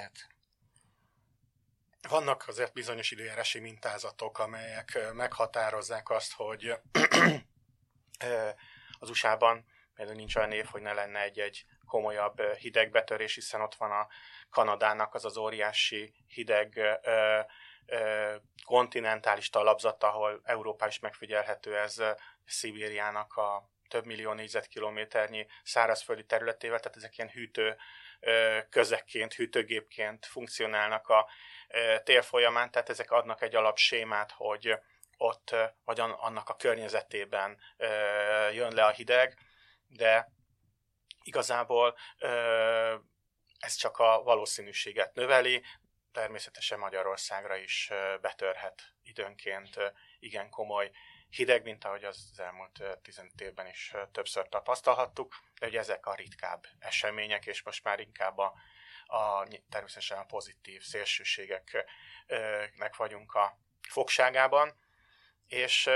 Vannak 2.09 2.49
azért 2.49 2.73
bizonyos 2.73 3.11
időjárási 3.11 3.59
mintázatok, 3.59 4.39
amelyek 4.39 4.99
meghatározzák 5.13 6.11
azt, 6.11 6.33
hogy 6.33 6.67
az 8.99 9.11
USA-ban 9.11 9.65
például 9.99 10.19
nincs 10.19 10.37
olyan 10.37 10.53
év, 10.53 10.65
hogy 10.65 10.83
ne 10.83 10.93
lenne 10.93 11.21
egy-egy 11.21 11.65
komolyabb 11.87 12.43
hidegbetörés, 12.43 13.35
hiszen 13.35 13.61
ott 13.61 13.75
van 13.75 13.91
a 13.91 14.09
Kanadának 14.51 15.15
az 15.15 15.25
az 15.25 15.37
óriási 15.37 16.13
hideg 16.27 16.77
ö, 16.77 17.41
ö, 17.87 18.35
kontinentális 18.65 19.51
talapzat, 19.51 20.03
ahol 20.03 20.41
Európá 20.45 20.87
is 20.87 20.99
megfigyelhető 20.99 21.77
ez 21.77 22.03
Szibériának 22.45 23.37
a 23.37 23.71
több 23.89 24.05
millió 24.05 24.33
négyzetkilométernyi 24.33 25.47
szárazföldi 25.63 26.25
területével, 26.25 26.81
tehát 26.81 26.97
ezek 26.97 27.19
ilyen 27.19 27.31
hűtő 27.31 27.77
közekként, 28.71 29.35
hűtőgépként 29.35 30.27
funkcionálnak 30.27 31.09
a 31.09 31.29
tél 32.05 32.23
folyamán, 32.23 32.71
tehát 32.71 32.89
ezek 32.89 33.11
adnak 33.11 33.43
egy 33.43 33.55
alapsémát, 33.55 34.33
hogy 34.37 34.79
ott 35.17 35.55
vagy 35.85 36.01
annak 36.01 36.49
a 36.49 36.57
környezetében 36.57 37.59
jön 38.53 38.75
le 38.75 38.85
a 38.85 38.91
hideg, 38.91 39.39
de 39.89 40.33
igazából 41.23 41.97
ez 43.59 43.75
csak 43.75 43.99
a 43.99 44.23
valószínűséget 44.23 45.15
növeli, 45.15 45.63
természetesen 46.13 46.79
Magyarországra 46.79 47.57
is 47.57 47.91
betörhet 48.21 48.83
időnként 49.03 49.79
igen 50.19 50.51
komoly 50.51 50.91
hideg, 51.31 51.63
mint 51.63 51.85
ahogy 51.85 52.05
az 52.05 52.33
elmúlt 52.37 52.83
15 53.03 53.41
évben 53.41 53.67
is 53.67 53.95
többször 54.13 54.49
tapasztalhattuk, 54.49 55.35
de 55.61 55.67
ugye 55.67 55.79
ezek 55.79 56.07
a 56.07 56.15
ritkább 56.15 56.67
események, 56.79 57.47
és 57.47 57.63
most 57.63 57.85
már 57.85 58.01
inkább 58.01 58.39
a, 58.39 58.55
a 59.07 59.47
természetesen 59.71 60.19
a 60.19 60.25
pozitív 60.25 60.83
szélsőségeknek 60.83 62.97
vagyunk 62.97 63.35
a 63.35 63.59
fogságában, 63.89 64.81
és 65.47 65.91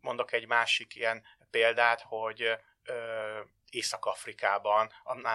mondok 0.00 0.32
egy 0.32 0.46
másik 0.46 0.94
ilyen 0.94 1.24
példát, 1.50 2.00
hogy 2.00 2.58
Észak-Afrikában 3.70 4.92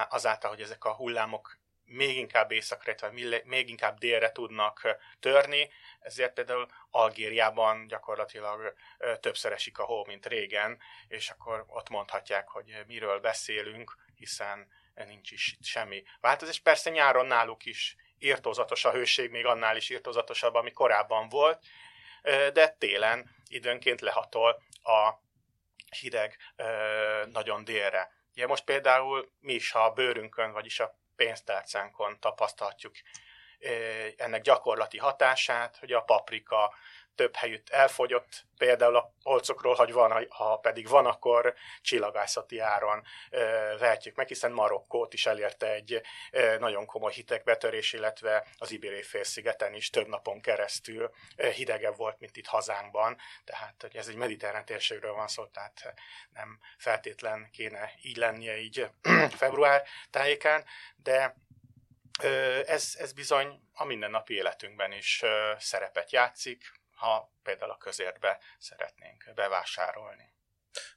azáltal, 0.10 0.50
hogy 0.50 0.62
ezek 0.62 0.86
a 0.86 0.94
hullámok 0.94 1.60
még 1.84 2.18
inkább 2.18 2.52
északra, 2.52 2.94
vagy 3.00 3.42
még 3.46 3.70
inkább 3.70 3.98
délre 3.98 4.32
tudnak 4.32 4.98
törni, 5.20 5.70
ezért 6.00 6.34
például 6.34 6.68
Algériában 6.90 7.88
gyakorlatilag 7.88 8.74
többször 9.20 9.52
esik 9.52 9.78
a 9.78 9.84
hó, 9.84 10.06
mint 10.06 10.26
régen, 10.26 10.80
és 11.08 11.30
akkor 11.30 11.66
ott 11.68 11.90
mondhatják, 11.90 12.48
hogy 12.48 12.84
miről 12.88 13.20
beszélünk, 13.20 13.98
hiszen 14.16 14.68
nincs 15.06 15.32
is 15.32 15.56
itt 15.60 15.66
semmi 15.66 16.04
változás. 16.20 16.60
Persze 16.60 16.90
nyáron 16.90 17.26
náluk 17.26 17.66
is 17.66 17.96
írtózatos 18.20 18.86
a 18.86 18.92
hőség, 18.92 19.30
még 19.30 19.46
annál 19.46 19.76
is 19.76 19.90
írtózatosabb, 19.90 20.54
ami 20.54 20.72
korábban 20.72 21.30
volt, 21.30 21.66
de 22.54 22.68
télen 22.68 23.36
időnként 23.48 24.02
lehatol 24.02 24.64
a 24.84 25.12
hideg 26.00 26.38
nagyon 27.26 27.64
délre. 27.64 28.12
Ugye 28.36 28.48
most 28.48 28.64
például 28.64 29.32
mi 29.40 29.54
is, 29.54 29.74
a 29.74 29.92
bőrünkön, 29.92 30.52
vagyis 30.52 30.80
a 30.80 31.00
pénztárcánkon 31.16 32.20
tapasztalhatjuk 32.20 32.94
ennek 34.18 34.42
gyakorlati 34.42 34.98
hatását, 34.98 35.78
hogy 35.78 35.92
a 35.92 36.02
paprika 36.02 36.74
több 37.16 37.36
helyütt 37.36 37.70
elfogyott, 37.70 38.46
például 38.58 38.96
a 38.96 39.14
polcokról, 39.24 39.76
hogy 39.76 39.92
van, 39.92 40.28
ha 40.30 40.58
pedig 40.58 40.88
van, 40.88 41.06
akkor 41.06 41.54
csillagászati 41.82 42.60
áron 42.60 43.04
vehetjük 43.80 44.16
meg, 44.16 44.28
hiszen 44.28 44.52
Marokkót 44.52 45.14
is 45.14 45.26
elérte 45.26 45.72
egy 45.72 46.02
nagyon 46.60 46.86
komoly 46.86 47.12
hitekbetörés, 47.12 47.94
illetve 47.94 48.48
az 48.58 48.72
Ibéri 48.72 49.02
félszigeten 49.02 49.74
is 49.74 49.90
több 49.90 50.08
napon 50.08 50.42
keresztül 50.42 51.12
hidegebb 51.56 51.96
volt, 51.96 52.20
mint 52.20 52.38
itt 52.38 52.48
hazánkban, 52.48 53.18
tehát 53.44 53.76
hogy 53.82 53.96
ez 53.96 54.08
egy 54.08 54.16
mediterrán 54.16 54.66
térségről 54.66 55.14
van 55.14 55.28
szó, 55.28 55.46
tehát 55.46 55.94
nem 56.34 56.60
feltétlen 56.78 57.50
kéne 57.52 57.92
így 58.02 58.18
lennie 58.18 58.58
így 58.58 58.90
február 59.42 59.84
tájékán, 60.10 60.66
de 60.96 61.36
ez, 62.66 62.96
ez 62.98 63.14
bizony 63.14 63.62
a 63.74 63.86
mindennapi 63.86 64.34
életünkben 64.34 64.92
is 64.92 65.24
szerepet 65.58 66.12
játszik, 66.12 66.81
ha 67.02 67.34
például 67.44 67.72
a 67.72 67.78
közértbe 67.78 68.40
szeretnénk 68.58 69.32
bevásárolni. 69.36 70.34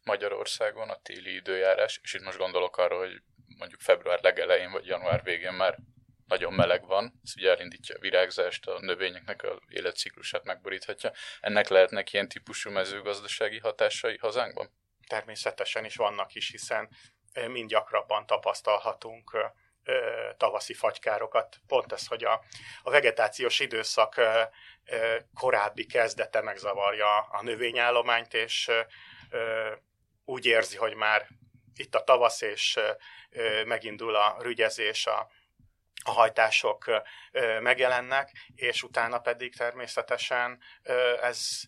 Magyarországon 0.02 0.90
a 0.90 1.00
téli 1.02 1.34
időjárás, 1.34 2.00
és 2.02 2.14
itt 2.14 2.22
most 2.22 2.38
gondolok 2.38 2.76
arra, 2.76 2.98
hogy 2.98 3.22
mondjuk 3.58 3.80
február 3.80 4.22
legelején 4.22 4.70
vagy 4.70 4.86
január 4.86 5.22
végén 5.22 5.52
már 5.52 5.78
nagyon 6.26 6.52
meleg 6.52 6.86
van, 6.86 7.20
ez 7.22 7.32
ugye 7.36 7.50
elindítja 7.50 7.94
a 7.96 8.00
virágzást, 8.00 8.66
a 8.66 8.80
növényeknek 8.80 9.42
a 9.42 9.60
életciklusát 9.68 10.44
megboríthatja. 10.44 11.12
Ennek 11.40 11.68
lehetnek 11.68 12.12
ilyen 12.12 12.28
típusú 12.28 12.70
mezőgazdasági 12.70 13.58
hatásai 13.58 14.16
hazánkban? 14.16 14.70
Természetesen 15.06 15.84
is 15.84 15.96
vannak 15.96 16.34
is, 16.34 16.50
hiszen 16.50 16.88
mind 17.46 17.68
gyakrabban 17.68 18.26
tapasztalhatunk 18.26 19.54
tavaszi 20.36 20.74
fagykárokat. 20.74 21.56
Pont 21.66 21.92
ez, 21.92 22.06
hogy 22.06 22.24
a, 22.24 22.42
a 22.82 22.90
vegetációs 22.90 23.60
időszak 23.60 24.20
korábbi 25.34 25.86
kezdete 25.86 26.40
megzavarja 26.40 27.18
a 27.18 27.42
növényállományt, 27.42 28.34
és 28.34 28.70
úgy 30.24 30.46
érzi, 30.46 30.76
hogy 30.76 30.94
már 30.94 31.26
itt 31.76 31.94
a 31.94 32.04
tavasz, 32.04 32.40
és 32.40 32.80
megindul 33.64 34.14
a 34.14 34.36
rügyezés, 34.40 35.06
a, 35.06 35.30
a 36.04 36.10
hajtások 36.10 37.02
megjelennek, 37.60 38.30
és 38.54 38.82
utána 38.82 39.18
pedig 39.18 39.56
természetesen 39.56 40.62
ez 41.20 41.60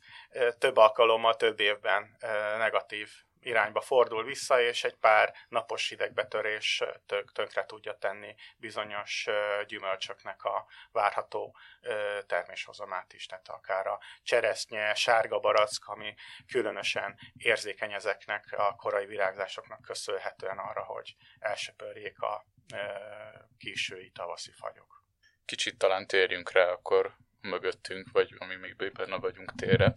több 0.59 0.76
alkalommal, 0.76 1.37
több 1.37 1.61
évben 1.61 2.16
negatív 2.59 3.11
irányba 3.46 3.80
fordul 3.80 4.24
vissza, 4.24 4.61
és 4.61 4.85
egy 4.85 4.96
pár 4.96 5.35
napos 5.48 5.88
hidegbetörés 5.88 6.82
tök, 7.06 7.32
tönkre 7.32 7.64
tudja 7.64 7.94
tenni 7.94 8.35
bizonyos 8.56 9.26
gyümölcsöknek 9.66 10.44
a 10.44 10.66
várható 10.92 11.56
terméshozamát 12.26 13.12
is, 13.12 13.26
tehát 13.26 13.48
akár 13.48 13.87
a 13.87 14.00
cseresznye, 14.22 14.94
sárga 14.94 15.38
barack, 15.38 15.87
ami 15.87 16.14
különösen 16.46 17.18
érzékeny 17.37 17.92
ezeknek 17.92 18.44
a 18.56 18.74
korai 18.74 19.06
virágzásoknak 19.06 19.80
köszönhetően 19.80 20.59
arra, 20.59 20.85
hogy 20.85 21.16
elsöpörjék 21.38 22.20
a 22.20 22.44
késői 23.59 24.11
tavaszi 24.11 24.52
fagyok. 24.52 25.04
Kicsit 25.44 25.78
talán 25.78 26.06
térjünk 26.06 26.52
rá 26.52 26.70
akkor 26.70 27.16
mögöttünk, 27.40 28.11
vagy 28.12 28.35
ami 28.38 28.56
még 28.56 28.76
bőven 28.76 29.20
vagyunk 29.20 29.54
térre. 29.54 29.94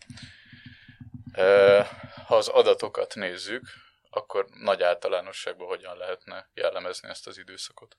Ha 2.25 2.35
az 2.35 2.47
adatokat 2.47 3.15
nézzük, 3.15 3.63
akkor 4.09 4.45
nagy 4.49 4.83
általánosságban 4.83 5.67
hogyan 5.67 5.97
lehetne 5.97 6.49
jellemezni 6.53 7.09
ezt 7.09 7.27
az 7.27 7.37
időszakot? 7.37 7.97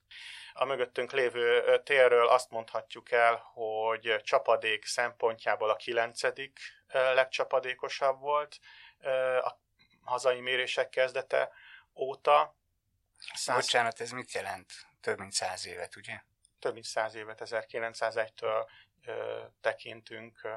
A 0.53 0.65
mögöttünk 0.65 1.13
lévő 1.13 1.79
térről 1.85 2.29
azt 2.29 2.51
mondhatjuk 2.51 3.11
el, 3.11 3.37
hogy 3.53 4.21
csapadék 4.23 4.85
szempontjából 4.85 5.71
a 5.71 5.77
kilencedik 5.77 6.61
legcsapadékosabb 6.89 8.21
volt 8.21 8.59
a 9.41 9.59
hazai 10.03 10.41
mérések 10.41 10.89
kezdete 10.89 11.53
óta. 11.95 12.57
Száz... 13.35 13.57
Bocsánat, 13.57 14.01
ez 14.01 14.11
mit 14.11 14.33
jelent? 14.33 14.73
Több 15.01 15.19
mint 15.19 15.33
száz 15.33 15.67
évet, 15.67 15.97
ugye? 15.97 16.21
Több 16.59 16.73
mint 16.73 16.85
száz 16.85 17.15
évet, 17.15 17.41
1901-től 17.45 18.69
tekintünk 19.61 20.49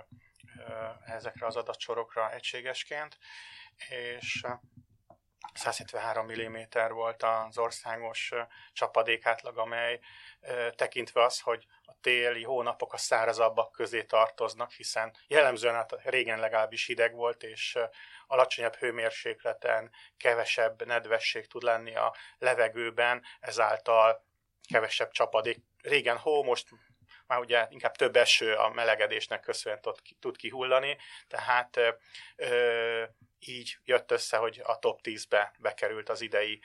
ezekre 1.06 1.46
az 1.46 1.56
adatsorokra 1.56 2.32
egységesként, 2.32 3.18
és 3.90 4.46
173 5.54 6.26
mm 6.26 6.58
volt 6.90 7.24
az 7.24 7.58
országos 7.58 8.34
csapadék 8.74 9.26
átlag, 9.26 9.58
amely 9.58 10.00
tekintve 10.76 11.24
az, 11.24 11.40
hogy 11.40 11.66
a 11.82 11.94
téli 12.02 12.44
hónapok 12.44 12.94
a 12.94 12.98
szárazabbak 12.98 13.72
közé 13.72 14.04
tartoznak, 14.04 14.72
hiszen 14.72 15.16
jellemzően 15.28 15.76
hát 15.76 15.96
régen 16.04 16.40
legalábbis 16.40 16.86
hideg 16.86 17.14
volt, 17.14 17.44
és 17.44 17.78
alacsonyabb 18.28 18.76
hőmérsékleten 18.76 19.92
kevesebb 20.18 20.86
nedvesség 20.86 21.48
tud 21.48 21.64
lenni 21.64 21.96
a 21.96 22.16
levegőben, 22.38 23.24
ezáltal 23.40 24.26
kevesebb 24.70 25.12
csapadék. 25.12 25.64
Régen 25.82 26.18
hó, 26.18 26.44
most 26.44 26.70
már 27.28 27.40
ugye 27.40 27.68
inkább 27.70 27.96
több 27.96 28.16
eső 28.16 28.54
a 28.54 28.70
melegedésnek 28.70 29.40
köszönhetően 29.40 29.96
tud 30.20 30.38
kihullani, 30.38 30.98
tehát 31.28 31.80
ö, 32.36 33.04
így 33.40 33.78
jött 33.84 34.12
össze, 34.12 34.38
hogy 34.38 34.62
a 34.64 34.80
top 34.80 35.00
10-be 35.04 35.54
bekerült 35.60 36.10
az 36.10 36.22
idei 36.22 36.62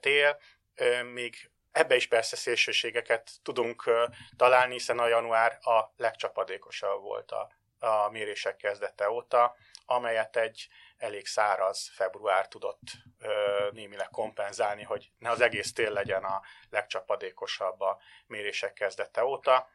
tél, 0.00 0.40
ö, 0.74 1.02
még 1.02 1.50
ebbe 1.72 1.94
is 1.94 2.06
persze 2.06 2.36
szélsőségeket 2.36 3.30
tudunk 3.42 3.86
ö, 3.86 4.04
találni, 4.36 4.72
hiszen 4.72 4.98
a 4.98 5.08
január 5.08 5.58
a 5.60 5.92
legcsapadékosabb 5.96 7.00
volt 7.00 7.30
a, 7.30 7.50
a 7.78 8.08
mérések 8.10 8.56
kezdete 8.56 9.10
óta, 9.10 9.56
amelyet 9.86 10.36
egy 10.36 10.68
elég 11.02 11.26
száraz 11.26 11.90
február 11.94 12.48
tudott 12.48 12.80
ö, 13.18 13.68
némileg 13.72 14.08
kompenzálni, 14.08 14.82
hogy 14.82 15.10
ne 15.18 15.30
az 15.30 15.40
egész 15.40 15.72
tél 15.72 15.90
legyen 15.90 16.24
a 16.24 16.42
legcsapadékosabb 16.70 17.80
a 17.80 18.00
mérések 18.26 18.72
kezdete 18.72 19.24
óta. 19.24 19.68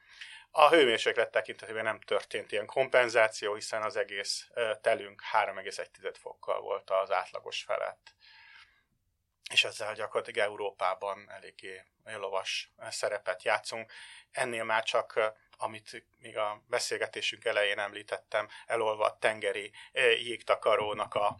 A 0.51 0.69
hőmérséklet 0.69 1.31
tekintetében 1.31 1.83
nem 1.83 1.99
történt 1.99 2.51
ilyen 2.51 2.65
kompenzáció, 2.65 3.53
hiszen 3.53 3.81
az 3.81 3.95
egész 3.95 4.49
telünk 4.81 5.21
3,1 5.33 6.13
fokkal 6.19 6.61
volt 6.61 6.89
az 6.89 7.11
átlagos 7.11 7.63
felett. 7.63 8.13
És 9.51 9.63
ezzel 9.63 9.93
gyakorlatilag 9.93 10.47
Európában 10.49 11.29
eléggé 11.31 11.83
lovas 12.03 12.71
szerepet 12.89 13.43
játszunk. 13.43 13.91
Ennél 14.31 14.63
már 14.63 14.83
csak 14.83 15.35
amit 15.57 16.05
még 16.17 16.37
a 16.37 16.63
beszélgetésünk 16.67 17.45
elején 17.45 17.79
említettem, 17.79 18.47
elolvadt 18.65 19.19
tengeri 19.19 19.71
jégtakarónak 20.17 21.13
a 21.13 21.39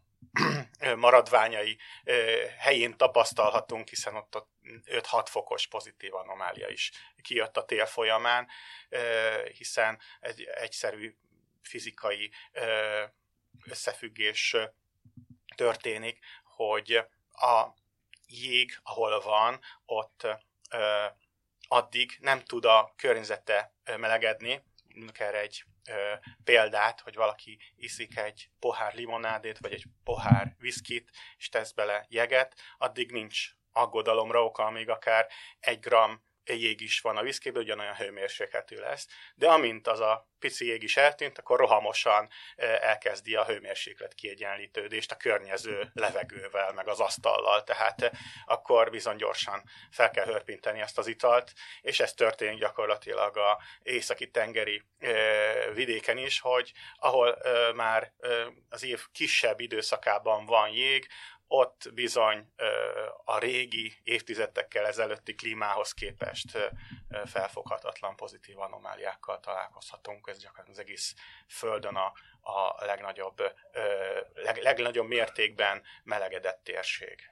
maradványai 0.96 1.78
helyén 2.58 2.98
tapasztalhatunk, 2.98 3.88
hiszen 3.90 4.16
ott, 4.16 4.36
ott 4.36 4.50
5-6 4.86 5.26
fokos 5.30 5.68
pozitív 5.68 6.14
anomália 6.14 6.68
is 6.68 6.92
kijött 7.22 7.58
a 7.58 7.66
tél 7.66 7.86
folyamán, 7.86 8.48
hiszen 9.58 10.00
egy 10.20 10.42
egyszerű 10.42 11.16
fizikai 11.62 12.32
összefüggés 13.70 14.56
történik, 15.56 16.20
hogy 16.44 17.06
a 17.32 17.74
jég, 18.28 18.80
ahol 18.84 19.22
van, 19.22 19.60
ott 19.86 20.28
addig 21.68 22.18
nem 22.20 22.44
tud 22.44 22.66
a 22.66 22.94
környezete 22.96 23.74
melegedni, 23.98 24.64
erre 25.14 25.40
egy 25.40 25.64
ö, 25.90 26.14
példát, 26.44 27.02
hogy 27.02 27.16
valaki 27.16 27.60
iszik 27.76 28.18
egy 28.18 28.50
pohár 28.60 28.94
limonádét, 28.94 29.58
vagy 29.58 29.74
egy 29.74 29.86
pohár 30.04 30.56
viszkit, 30.60 31.12
és 31.38 31.50
tesz 31.50 31.72
bele 31.72 32.06
jeget, 32.10 32.56
addig 32.78 33.12
nincs 33.12 33.50
aggodalomra 33.72 34.44
oka, 34.44 34.66
amíg 34.66 34.90
akár 34.90 35.28
egy 35.60 35.80
gram 35.80 36.26
jég 36.54 36.82
is 36.82 37.00
van 37.02 37.18
a 37.18 37.22
viszkében, 37.22 37.62
ugyanolyan 37.62 37.96
hőmérsékletű 37.96 38.76
lesz. 38.76 39.08
De 39.36 39.48
amint 39.50 39.88
az 39.88 40.00
a 40.00 40.30
pici 40.40 40.66
jég 40.66 40.84
is 40.84 40.98
eltűnt, 40.98 41.38
akkor 41.38 41.60
rohamosan 41.60 42.30
elkezdi 42.82 43.36
a 43.36 43.46
hőmérséklet 43.46 44.14
kiegyenlítődést 44.14 45.12
a 45.12 45.18
környező 45.18 45.90
levegővel, 45.94 46.74
meg 46.74 46.88
az 46.88 47.00
asztallal, 47.00 47.64
tehát 47.64 48.12
akkor 48.46 48.90
bizony 48.90 49.16
gyorsan 49.16 49.64
fel 49.92 50.10
kell 50.12 50.26
hörpinteni 50.26 50.80
ezt 50.80 50.98
az 50.98 51.08
italt, 51.08 51.54
és 51.82 52.00
ez 52.00 52.14
történik 52.14 52.60
gyakorlatilag 52.60 53.38
a 53.38 53.62
északi 53.82 54.30
tengeri 54.32 54.84
vidéken 55.74 56.18
is, 56.18 56.40
hogy 56.40 56.72
ahol 56.96 57.38
már 57.76 58.12
az 58.70 58.84
év 58.84 59.06
kisebb 59.12 59.60
időszakában 59.60 60.46
van 60.46 60.70
jég, 60.70 61.08
ott 61.48 61.90
bizony 61.94 62.54
a 63.26 63.38
régi 63.38 64.00
évtizedekkel 64.04 64.86
ezelőtti 64.86 65.36
klímához 65.36 65.92
képest 65.92 66.58
felfoghatatlan 67.26 68.16
pozitív 68.16 68.60
anomáliákkal 68.60 69.40
találkozhatunk. 69.40 70.28
Ez 70.28 70.38
gyakorlatilag 70.38 70.80
az 70.80 70.86
egész 70.86 71.14
Földön 71.48 71.96
a, 71.96 72.14
a 72.42 72.86
legnagyobb, 72.86 73.56
leg, 74.34 74.58
legnagyobb 74.58 75.08
mértékben 75.08 75.84
melegedett 76.04 76.64
térség. 76.64 77.32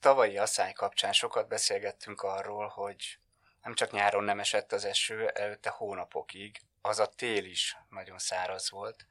Tavalyi 0.00 0.38
asszály 0.38 0.72
kapcsán 0.72 1.12
sokat 1.12 1.48
beszélgettünk 1.48 2.22
arról, 2.22 2.66
hogy 2.66 3.18
nem 3.62 3.74
csak 3.74 3.90
nyáron 3.90 4.24
nem 4.24 4.40
esett 4.40 4.72
az 4.72 4.84
eső, 4.84 5.28
előtte 5.28 5.70
hónapokig, 5.70 6.60
az 6.80 6.98
a 6.98 7.06
tél 7.06 7.44
is 7.44 7.76
nagyon 7.88 8.18
száraz 8.18 8.70
volt. 8.70 9.06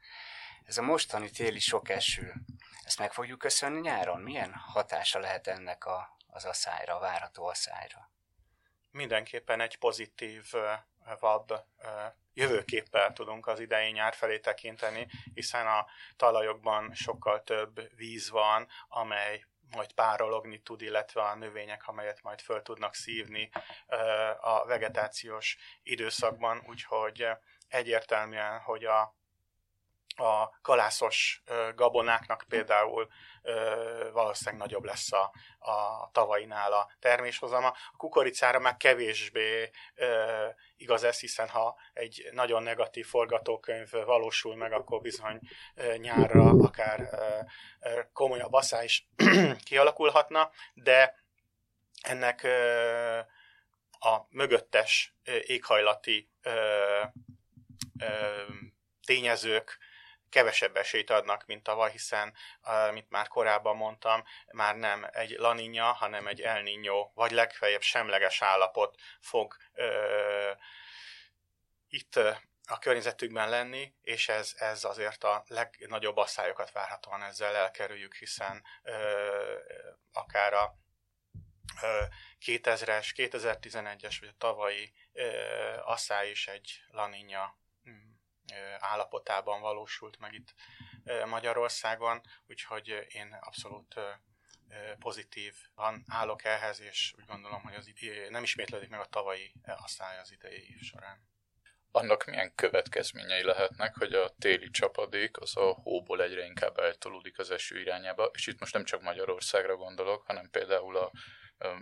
Ez 0.63 0.77
a 0.77 0.81
mostani 0.81 1.29
téli 1.29 1.59
sok 1.59 1.89
eső, 1.89 2.33
ezt 2.83 2.99
meg 2.99 3.13
fogjuk 3.13 3.39
köszönni 3.39 3.79
nyáron? 3.79 4.21
Milyen 4.21 4.53
hatása 4.53 5.19
lehet 5.19 5.47
ennek 5.47 5.85
a, 5.85 6.17
az 6.27 6.45
asszályra, 6.45 6.95
a 6.95 6.99
várható 6.99 7.45
asszályra? 7.45 8.11
Mindenképpen 8.91 9.59
egy 9.59 9.77
pozitív 9.77 10.53
vab 11.19 11.53
jövőképpel 12.33 13.13
tudunk 13.13 13.47
az 13.47 13.59
idei 13.59 13.91
nyár 13.91 14.13
felé 14.13 14.39
tekinteni, 14.39 15.07
hiszen 15.33 15.67
a 15.67 15.85
talajokban 16.15 16.93
sokkal 16.93 17.43
több 17.43 17.95
víz 17.95 18.29
van, 18.29 18.67
amely 18.87 19.45
majd 19.71 19.93
párologni 19.93 20.61
tud, 20.61 20.81
illetve 20.81 21.21
a 21.21 21.35
növények, 21.35 21.87
amelyet 21.87 22.21
majd 22.21 22.41
föl 22.41 22.61
tudnak 22.61 22.95
szívni 22.95 23.49
a 24.41 24.65
vegetációs 24.65 25.57
időszakban, 25.83 26.63
úgyhogy 26.67 27.27
egyértelműen, 27.67 28.59
hogy 28.59 28.85
a 28.85 29.15
a 30.15 30.59
kalászos 30.61 31.43
gabonáknak 31.75 32.45
például 32.47 33.07
valószínűleg 34.13 34.59
nagyobb 34.59 34.83
lesz 34.83 35.11
a, 35.11 35.33
a 35.59 36.09
tavainál 36.11 36.73
a 36.73 36.91
terméshozama. 36.99 37.67
A 37.67 37.97
kukoricára 37.97 38.59
már 38.59 38.77
kevésbé 38.77 39.69
igaz 40.77 41.03
ez, 41.03 41.19
hiszen 41.19 41.49
ha 41.49 41.79
egy 41.93 42.29
nagyon 42.31 42.63
negatív 42.63 43.05
forgatókönyv 43.05 43.91
valósul 43.91 44.55
meg, 44.55 44.71
akkor 44.71 45.01
bizony 45.01 45.39
nyárra 45.97 46.49
akár 46.49 47.09
komolyabb 48.13 48.53
aszá 48.53 48.83
is 48.83 49.07
kialakulhatna, 49.69 50.49
de 50.73 51.19
ennek 52.01 52.43
a 53.99 54.25
mögöttes 54.29 55.15
éghajlati 55.45 56.29
tényezők 59.05 59.77
kevesebb 60.31 60.77
esélyt 60.77 61.09
adnak, 61.09 61.45
mint 61.45 61.63
tavaly, 61.63 61.91
hiszen, 61.91 62.33
mint 62.91 63.09
már 63.09 63.27
korábban 63.27 63.75
mondtam, 63.75 64.23
már 64.51 64.75
nem 64.75 65.07
egy 65.11 65.29
laninja, 65.29 65.85
hanem 65.85 66.27
egy 66.27 66.41
El 66.41 66.61
Niño, 66.63 67.11
vagy 67.13 67.31
legfeljebb 67.31 67.81
semleges 67.81 68.41
állapot 68.41 68.99
fog 69.19 69.55
ö, 69.73 70.51
itt 71.87 72.15
a 72.67 72.79
környezetükben 72.79 73.49
lenni, 73.49 73.93
és 74.01 74.29
ez, 74.29 74.53
ez 74.57 74.83
azért 74.83 75.23
a 75.23 75.43
legnagyobb 75.47 76.17
asszályokat 76.17 76.71
várhatóan 76.71 77.23
ezzel 77.23 77.55
elkerüljük, 77.55 78.15
hiszen 78.15 78.63
ö, 78.83 79.57
akár 80.13 80.53
a 80.53 80.75
2000-es, 82.45 83.11
2011-es 83.15 84.17
vagy 84.19 84.29
a 84.29 84.37
tavalyi 84.37 84.93
asszály 85.83 86.29
is 86.29 86.47
egy 86.47 86.83
laninja 86.87 87.60
állapotában 88.79 89.61
valósult 89.61 90.19
meg 90.19 90.33
itt 90.33 90.53
Magyarországon, 91.25 92.21
úgyhogy 92.47 93.05
én 93.07 93.37
abszolút 93.39 93.95
pozitívan 94.99 96.03
állok 96.07 96.43
ehhez, 96.43 96.81
és 96.81 97.13
úgy 97.17 97.25
gondolom, 97.25 97.61
hogy 97.61 97.75
az 97.75 97.87
idő 97.87 98.29
nem 98.29 98.43
ismétlődik 98.43 98.89
meg 98.89 98.99
a 98.99 99.05
tavalyi 99.05 99.53
asszály 99.65 100.19
az 100.19 100.31
idei 100.31 100.69
év 100.69 100.81
során. 100.81 101.29
Annak 101.93 102.25
milyen 102.25 102.55
következményei 102.55 103.43
lehetnek, 103.43 103.95
hogy 103.95 104.13
a 104.13 104.29
téli 104.39 104.69
csapadék 104.69 105.37
az 105.37 105.57
a 105.57 105.73
hóból 105.73 106.21
egyre 106.21 106.45
inkább 106.45 106.77
eltolódik 106.77 107.39
az 107.39 107.51
eső 107.51 107.79
irányába, 107.79 108.31
és 108.33 108.47
itt 108.47 108.59
most 108.59 108.73
nem 108.73 108.83
csak 108.83 109.01
Magyarországra 109.01 109.75
gondolok, 109.75 110.23
hanem 110.25 110.49
például 110.49 110.97
a 110.97 111.11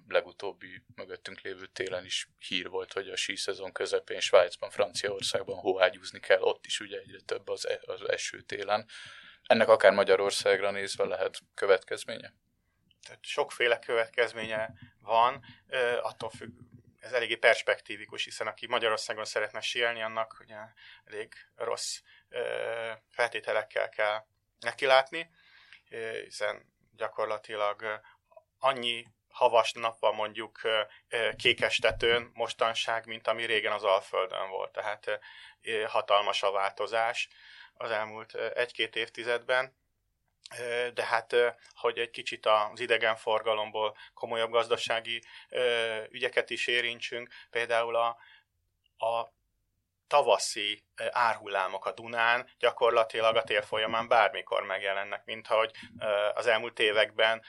legutóbbi 0.07 0.83
mögöttünk 0.95 1.41
lévő 1.41 1.65
télen 1.65 2.05
is 2.05 2.29
hír 2.37 2.69
volt, 2.69 2.93
hogy 2.93 3.09
a 3.09 3.17
szezon 3.35 3.71
közepén 3.71 4.19
Svájcban, 4.19 4.69
Franciaországban 4.69 5.57
hóágyúzni 5.57 6.19
kell, 6.19 6.41
ott 6.41 6.65
is 6.65 6.79
ugye 6.79 6.99
egyre 6.99 7.19
több 7.25 7.47
az, 7.47 7.67
e, 7.67 7.79
az 7.85 8.09
eső 8.09 8.41
télen. 8.41 8.87
Ennek 9.43 9.67
akár 9.67 9.91
Magyarországra 9.91 10.71
nézve 10.71 11.05
lehet 11.05 11.39
következménye? 11.53 12.33
Tehát 13.05 13.25
sokféle 13.25 13.79
következménye 13.79 14.73
van, 15.01 15.45
attól 16.01 16.29
függ, 16.29 16.51
ez 16.99 17.11
eléggé 17.11 17.35
perspektívikus, 17.35 18.23
hiszen 18.23 18.47
aki 18.47 18.67
Magyarországon 18.67 19.25
szeretne 19.25 19.61
síelni, 19.61 20.01
annak 20.01 20.37
ugye 20.39 20.57
elég 21.05 21.33
rossz 21.55 21.99
feltételekkel 23.09 23.89
kell 23.89 24.25
nekilátni, 24.59 25.29
hiszen 26.23 26.73
gyakorlatilag 26.95 28.01
annyi 28.59 29.05
havas 29.39 29.71
nap 29.71 29.99
van 29.99 30.15
mondjuk 30.15 30.61
kékestetőn 31.37 32.31
mostanság, 32.33 33.05
mint 33.05 33.27
ami 33.27 33.45
régen 33.45 33.71
az 33.71 33.83
Alföldön 33.83 34.49
volt. 34.49 34.71
Tehát 34.71 35.19
hatalmas 35.87 36.43
a 36.43 36.51
változás 36.51 37.29
az 37.73 37.91
elmúlt 37.91 38.35
egy-két 38.35 38.95
évtizedben. 38.95 39.77
De 40.93 41.05
hát, 41.05 41.35
hogy 41.73 41.97
egy 41.97 42.09
kicsit 42.09 42.45
az 42.45 42.79
idegenforgalomból 42.79 43.97
komolyabb 44.13 44.51
gazdasági 44.51 45.23
ügyeket 46.09 46.49
is 46.49 46.67
érintsünk, 46.67 47.29
például 47.49 47.95
a, 47.95 48.07
a 49.05 49.33
tavaszi 50.09 50.83
árhullámok 51.11 51.85
a 51.85 51.91
Dunán 51.91 52.49
gyakorlatilag 52.59 53.35
a 53.35 53.43
tél 53.43 53.61
folyamán 53.61 54.07
bármikor 54.07 54.63
megjelennek, 54.63 55.25
mint 55.25 55.47
ahogy 55.47 55.71
az 56.33 56.47
elmúlt 56.47 56.79
években 56.79 57.43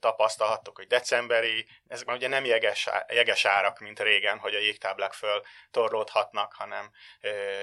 tapasztalhattuk, 0.00 0.76
hogy 0.76 0.86
decemberi, 0.86 1.66
ezek 1.88 2.06
már 2.06 2.16
ugye 2.16 2.28
nem 2.28 2.44
jeges, 2.44 2.88
jeges 3.08 3.44
árak, 3.44 3.78
mint 3.78 4.00
régen, 4.00 4.38
hogy 4.38 4.54
a 4.54 4.58
jégtáblák 4.58 5.12
föl 5.12 5.42
torlódhatnak, 5.70 6.52
hanem 6.52 6.90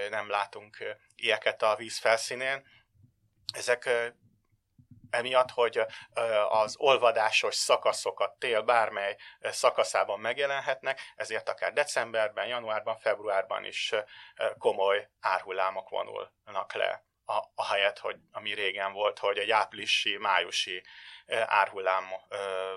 nem 0.10 0.30
látunk 0.30 0.78
ilyeket 1.16 1.62
a 1.62 1.76
víz 1.76 1.98
felszínén. 1.98 2.68
Ezek 3.54 3.90
emiatt, 5.10 5.52
hogy 5.52 5.86
az 6.50 6.76
olvadásos 6.78 7.56
szakaszokat 7.56 8.40
tél 8.40 8.62
bármely 8.62 9.18
szakaszában 9.42 10.20
megjelenhetnek, 10.20 11.02
ezért 11.16 11.50
akár 11.50 11.74
decemberben, 11.74 12.48
januárban, 12.48 12.98
februárban 12.98 13.66
is 13.66 13.94
komoly 14.58 15.10
árhullámok 15.20 15.90
vonulnak 15.90 16.74
le 16.74 17.06
a, 17.30 17.52
a 17.56 17.66
helyet, 17.66 18.00
hogy 18.00 18.16
ami 18.32 18.54
régen 18.54 18.94
volt, 18.94 19.20
hogy 19.20 19.38
egy 19.38 19.52
áprilisi, 19.52 20.18
májusi 20.18 20.84
árhullám 21.46 22.06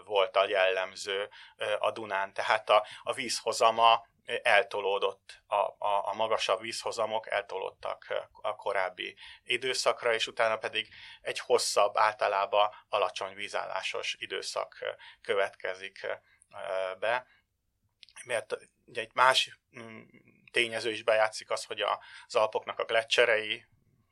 volt 0.05 0.37
a 0.37 0.49
jellemző 0.49 1.29
a 1.79 1.91
Dunán. 1.91 2.33
Tehát 2.33 2.71
a, 2.71 2.87
a 3.03 3.13
vízhozama 3.13 4.07
eltolódott, 4.43 5.43
a, 5.47 5.55
a, 5.57 6.09
a 6.09 6.15
magasabb 6.15 6.61
vízhozamok 6.61 7.31
eltolódtak 7.31 8.29
a 8.33 8.57
korábbi 8.57 9.17
időszakra, 9.43 10.15
és 10.15 10.27
utána 10.27 10.57
pedig 10.57 10.89
egy 11.21 11.39
hosszabb, 11.39 11.97
általában 11.97 12.71
alacsony 12.89 13.35
vízállásos 13.35 14.17
időszak 14.19 14.97
következik 15.23 16.07
be. 16.99 17.27
Mert 18.25 18.57
ugye 18.85 19.01
egy 19.01 19.15
más 19.15 19.59
mm, 19.79 20.03
tényező 20.51 20.91
is 20.91 21.03
bejátszik 21.03 21.51
az, 21.51 21.65
hogy 21.65 21.81
az 22.27 22.35
Alpoknak 22.35 22.79
a 22.79 22.85
gletszerei 22.85 23.65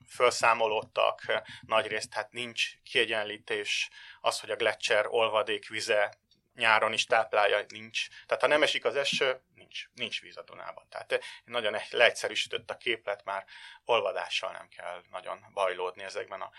felszámolódtak 0.07 1.43
nagyrészt, 1.61 2.13
hát 2.13 2.33
nincs 2.33 2.83
kiegyenlítés, 2.83 3.91
az, 4.21 4.41
hogy 4.41 4.51
a 4.51 4.57
gletszer 4.57 5.07
olvadék 5.07 5.69
vize 5.69 6.19
nyáron 6.59 6.93
is 6.93 7.05
táplálja, 7.05 7.65
nincs. 7.69 8.09
Tehát 8.27 8.43
ha 8.43 8.49
nem 8.49 8.63
esik 8.63 8.85
az 8.85 8.97
eső, 8.97 9.43
nincs, 9.55 9.89
nincs 9.93 10.21
víz 10.21 10.37
a 10.37 10.43
Dunában. 10.43 10.89
Tehát 10.89 11.25
nagyon 11.45 11.77
leegyszerűsített 11.91 12.71
a 12.71 12.77
képlet, 12.77 13.25
már 13.25 13.45
olvadással 13.85 14.53
nem 14.53 14.69
kell 14.69 15.03
nagyon 15.11 15.47
bajlódni 15.53 16.03
ezekben 16.03 16.41
a 16.41 16.51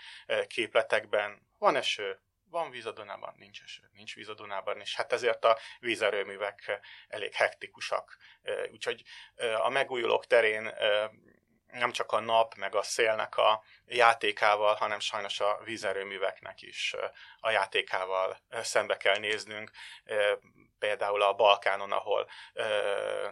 képletekben. 0.46 1.48
Van 1.58 1.76
eső, 1.76 2.20
van 2.44 2.70
víz 2.70 2.86
a 2.86 2.92
Dunában, 2.92 3.34
nincs 3.38 3.62
eső, 3.62 3.82
nincs 3.92 4.14
víz 4.14 4.28
a 4.28 4.34
Dunában, 4.34 4.80
és 4.80 4.96
hát 4.96 5.12
ezért 5.12 5.44
a 5.44 5.58
vízerőművek 5.78 6.80
elég 7.08 7.34
hektikusak. 7.34 8.16
Úgyhogy 8.70 9.02
a 9.56 9.68
megújulók 9.68 10.26
terén 10.26 10.74
nem 11.72 11.92
csak 11.92 12.12
a 12.12 12.20
nap, 12.20 12.54
meg 12.54 12.74
a 12.74 12.82
szélnek 12.82 13.36
a 13.36 13.62
játékával, 13.86 14.74
hanem 14.74 15.00
sajnos 15.00 15.40
a 15.40 15.60
vízerőműveknek 15.64 16.62
is 16.62 16.94
a 17.40 17.50
játékával 17.50 18.38
szembe 18.50 18.96
kell 18.96 19.18
néznünk. 19.18 19.70
Például 20.78 21.22
a 21.22 21.34
Balkánon, 21.34 21.92
ahol 21.92 22.30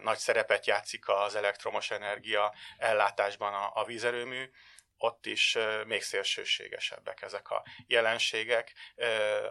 nagy 0.01 0.17
szerepet 0.17 0.65
játszik 0.65 1.07
az 1.07 1.35
elektromos 1.35 1.91
energia 1.91 2.53
ellátásban 2.77 3.53
a, 3.53 3.71
a 3.73 3.83
vízerőmű, 3.83 4.49
ott 4.97 5.25
is 5.25 5.57
még 5.85 6.01
szélsőségesebbek 6.01 7.21
ezek 7.21 7.49
a 7.49 7.63
jelenségek. 7.87 8.73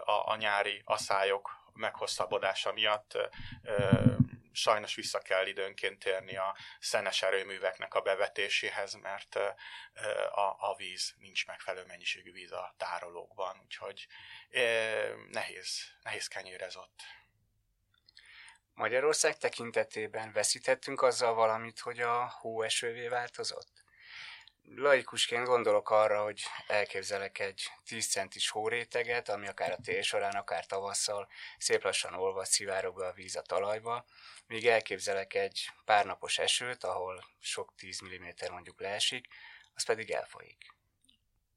A, 0.03 0.31
a 0.31 0.35
nyári 0.35 0.81
aszályok 0.85 1.49
meghosszabbodása 1.73 2.73
miatt 2.73 3.17
sajnos 4.51 4.95
vissza 4.95 5.19
kell 5.19 5.47
időnként 5.47 5.99
térni 5.99 6.37
a 6.37 6.55
szenes 6.79 7.21
erőműveknek 7.21 7.93
a 7.93 8.01
bevetéséhez, 8.01 8.93
mert 8.93 9.35
a, 10.31 10.55
a 10.59 10.75
víz, 10.77 11.13
nincs 11.17 11.45
megfelelő 11.45 11.85
mennyiségű 11.85 12.31
víz 12.31 12.51
a 12.51 12.75
tárolókban, 12.77 13.61
úgyhogy 13.63 14.07
nehéz, 15.29 15.81
nehéz 16.03 16.27
kenyérez 16.27 16.75
ott. 16.75 17.01
Magyarország 18.73 19.37
tekintetében 19.37 20.31
veszítettünk 20.31 21.01
azzal 21.01 21.33
valamit, 21.33 21.79
hogy 21.79 21.99
a 21.99 22.29
hóesővé 22.39 23.07
változott? 23.07 23.83
Laikusként 24.75 25.45
gondolok 25.45 25.89
arra, 25.89 26.23
hogy 26.23 26.41
elképzelek 26.67 27.39
egy 27.39 27.71
10 27.85 28.07
centis 28.07 28.49
hóréteget, 28.49 29.29
ami 29.29 29.47
akár 29.47 29.71
a 29.71 29.81
tél 29.83 30.01
során, 30.01 30.35
akár 30.35 30.65
tavasszal 30.65 31.27
szép 31.57 31.83
lassan 31.83 32.13
olvad, 32.13 32.45
szivárog 32.45 33.01
a 33.01 33.11
víz 33.11 33.35
a 33.35 33.41
talajba, 33.41 34.05
míg 34.47 34.67
elképzelek 34.67 35.33
egy 35.33 35.69
pár 35.85 36.05
napos 36.05 36.37
esőt, 36.37 36.83
ahol 36.83 37.23
sok 37.39 37.73
10 37.77 38.01
mm 38.01 38.51
mondjuk 38.51 38.81
leesik, 38.81 39.27
az 39.73 39.83
pedig 39.83 40.11
elfolyik. 40.11 40.73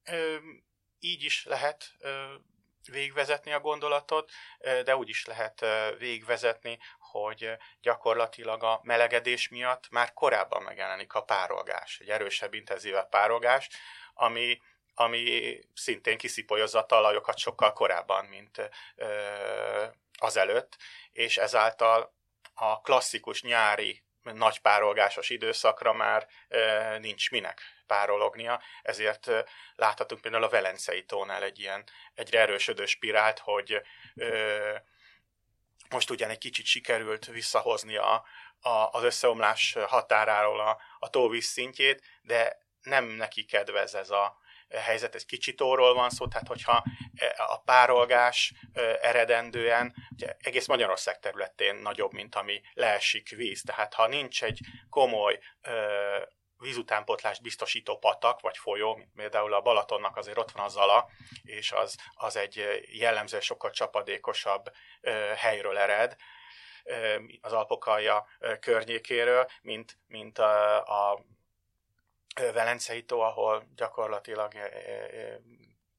Ö, 0.05 0.37
így 1.01 1.23
is 1.23 1.45
lehet 1.45 1.93
ö, 1.99 2.35
végvezetni 2.91 3.53
a 3.53 3.61
gondolatot, 3.61 4.31
de 4.85 4.97
úgy 4.97 5.09
is 5.09 5.25
lehet 5.25 5.65
végvezetni, 5.99 6.79
hogy 7.13 7.51
gyakorlatilag 7.81 8.63
a 8.63 8.81
melegedés 8.83 9.49
miatt 9.49 9.91
már 9.91 10.13
korábban 10.13 10.63
megjelenik 10.63 11.15
a 11.15 11.23
párolgás, 11.23 11.99
egy 12.01 12.09
erősebb, 12.09 12.55
intenzívebb 12.55 13.09
párolgás, 13.09 13.69
ami, 14.15 14.61
ami 14.95 15.59
szintén 15.75 16.19
kiszipolyozza 16.19 16.79
a 16.79 16.87
talajokat 16.87 17.39
sokkal 17.39 17.73
korábban, 17.73 18.25
mint 18.25 18.71
ö, 18.97 19.85
azelőtt, 20.19 20.77
és 21.13 21.37
ezáltal 21.37 22.15
a 22.55 22.81
klasszikus 22.81 23.43
nyári 23.43 24.05
nagy 24.23 24.59
párolgásos 24.59 25.31
időszakra 25.31 25.93
már 25.93 26.27
e, 26.49 26.99
nincs 26.99 27.31
minek 27.31 27.61
párolognia, 27.87 28.63
ezért 28.83 29.29
e, 29.29 29.45
láthatunk 29.75 30.21
például 30.21 30.45
a 30.45 30.49
Velencei 30.49 31.05
tónál 31.05 31.43
egy 31.43 31.59
ilyen 31.59 31.85
egyre 32.15 32.41
erősödő 32.41 32.87
spirált, 32.87 33.39
hogy 33.39 33.83
e, 34.15 34.27
most 35.93 36.11
ugyan 36.11 36.31
egy 36.31 36.39
kicsit 36.39 36.67
sikerült 36.67 37.27
visszahozni 37.27 37.97
a, 37.97 38.25
a, 38.61 38.89
az 38.91 39.03
összeomlás 39.03 39.77
határáról 39.87 40.61
a, 40.61 40.81
a 40.99 41.11
tóvíz 41.11 41.45
szintjét, 41.45 42.03
de 42.23 42.59
nem 42.83 43.05
neki 43.05 43.45
kedvez 43.45 43.95
ez 43.95 44.11
a 44.11 44.41
helyzet, 44.81 45.15
egy 45.15 45.27
kicsit 45.27 45.61
óról 45.61 45.95
van 45.95 46.11
szó, 46.11 46.29
tehát 46.29 46.47
hogyha 46.47 46.85
a 47.37 47.61
párolgás 47.61 48.53
eredendően, 49.01 49.95
ugye 50.11 50.37
egész 50.41 50.67
Magyarország 50.67 51.19
területén 51.19 51.75
nagyobb, 51.75 52.13
mint 52.13 52.35
ami 52.35 52.61
leesik 52.73 53.29
víz, 53.29 53.63
tehát 53.63 53.95
ha 53.95 54.07
nincs 54.07 54.45
egy 54.45 54.61
komoly 54.91 55.39
vízutánpotlást 56.63 57.43
biztosító 57.43 57.99
patak, 57.99 58.41
vagy 58.41 58.59
folyó, 58.59 58.95
mint 58.95 59.11
például 59.15 59.55
a 59.55 59.61
Balatonnak 59.61 60.17
azért 60.17 60.39
ott 60.39 60.51
van 60.51 60.65
a 60.65 60.69
Zala, 60.69 61.11
és 61.43 61.73
az, 61.73 61.97
az 62.15 62.37
egy 62.37 62.85
jellemző 62.93 63.41
sokkal 63.41 63.71
csapadékosabb 63.71 64.73
helyről 65.37 65.79
ered, 65.79 66.17
az 67.41 67.53
Alpokalja 67.53 68.27
környékéről, 68.61 69.51
mint, 69.63 69.99
mint 70.07 70.39
a, 70.39 71.11
a 71.13 71.25
Velencei 72.35 73.05
tó, 73.05 73.21
ahol 73.21 73.65
gyakorlatilag 73.77 74.53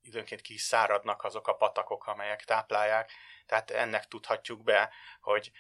időnként 0.02 0.42
ki 0.42 0.58
száradnak 0.58 1.24
azok 1.24 1.48
a 1.48 1.56
patakok, 1.56 2.08
amelyek 2.08 2.44
táplálják. 2.44 3.12
Tehát 3.46 3.72
ennek 3.72 4.08
tudhatjuk 4.08 4.64
be, 4.64 4.94
hogy 5.22 5.52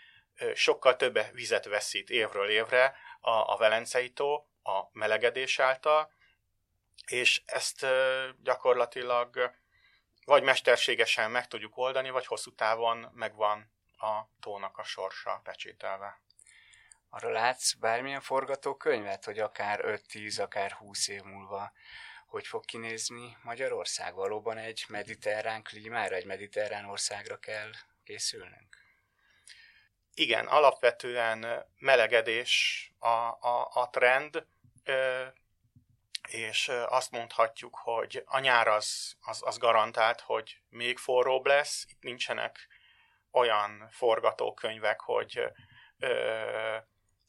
sokkal 0.53 0.95
több 0.95 1.19
vizet 1.31 1.65
veszít 1.65 2.09
évről 2.09 2.49
évre 2.49 2.95
a, 3.23 3.53
a 3.53 3.57
Velencei 3.57 4.09
tó, 4.09 4.35
a 4.63 4.89
melegedés 4.91 5.59
által, 5.59 6.11
és 7.05 7.41
ezt 7.45 7.85
gyakorlatilag 8.41 9.51
vagy 10.25 10.43
mesterségesen 10.43 11.31
meg 11.31 11.47
tudjuk 11.47 11.77
oldani, 11.77 12.09
vagy 12.09 12.25
hosszú 12.25 12.55
távon 12.55 13.11
megvan 13.13 13.71
a 13.97 14.21
tónak 14.39 14.77
a 14.77 14.83
sorsa 14.83 15.39
pecsételve. 15.43 16.21
Arra 17.09 17.29
látsz 17.29 17.73
bármilyen 17.73 18.21
forgatókönyvet, 18.21 19.25
hogy 19.25 19.39
akár 19.39 19.79
5-10, 19.83 20.41
akár 20.41 20.71
20 20.71 21.07
év 21.07 21.21
múlva 21.21 21.71
hogy 22.33 22.47
fog 22.47 22.65
kinézni 22.65 23.37
Magyarország? 23.41 24.13
Valóban 24.13 24.57
egy 24.57 24.85
mediterrán 24.87 25.63
klímára, 25.63 26.15
egy 26.15 26.25
mediterrán 26.25 26.85
országra 26.85 27.37
kell 27.37 27.71
készülnünk? 28.03 28.82
Igen, 30.13 30.47
alapvetően 30.47 31.65
melegedés 31.79 32.91
a, 32.99 33.07
a, 33.07 33.69
a 33.73 33.89
trend, 33.89 34.45
és 36.27 36.71
azt 36.87 37.11
mondhatjuk, 37.11 37.75
hogy 37.75 38.23
a 38.25 38.39
nyár 38.39 38.67
az, 38.67 39.15
az, 39.21 39.41
az 39.45 39.57
garantált, 39.57 40.21
hogy 40.21 40.57
még 40.69 40.97
forróbb 40.97 41.45
lesz, 41.45 41.85
itt 41.87 42.01
nincsenek 42.01 42.67
olyan 43.31 43.89
forgatókönyvek, 43.91 44.99
hogy 45.01 45.51
ö, 45.97 46.77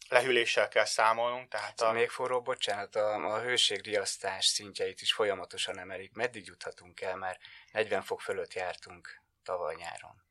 lehűléssel 0.09 0.69
kell 0.69 0.85
számolnunk. 0.85 1.49
Tehát 1.49 1.81
a... 1.81 1.93
Még 1.93 2.11
forróbb, 2.11 2.45
bocsánat, 2.45 2.97
a, 2.97 3.35
a 3.35 3.41
hőségriasztás 3.41 4.47
szintjeit 4.47 5.01
is 5.01 5.13
folyamatosan 5.13 5.79
emelik. 5.79 6.15
Meddig 6.15 6.47
juthatunk 6.47 7.01
el? 7.01 7.17
Már 7.17 7.39
40 7.73 8.03
fok 8.03 8.21
fölött 8.21 8.53
jártunk 8.53 9.23
tavaly 9.43 9.75
nyáron. 9.75 10.24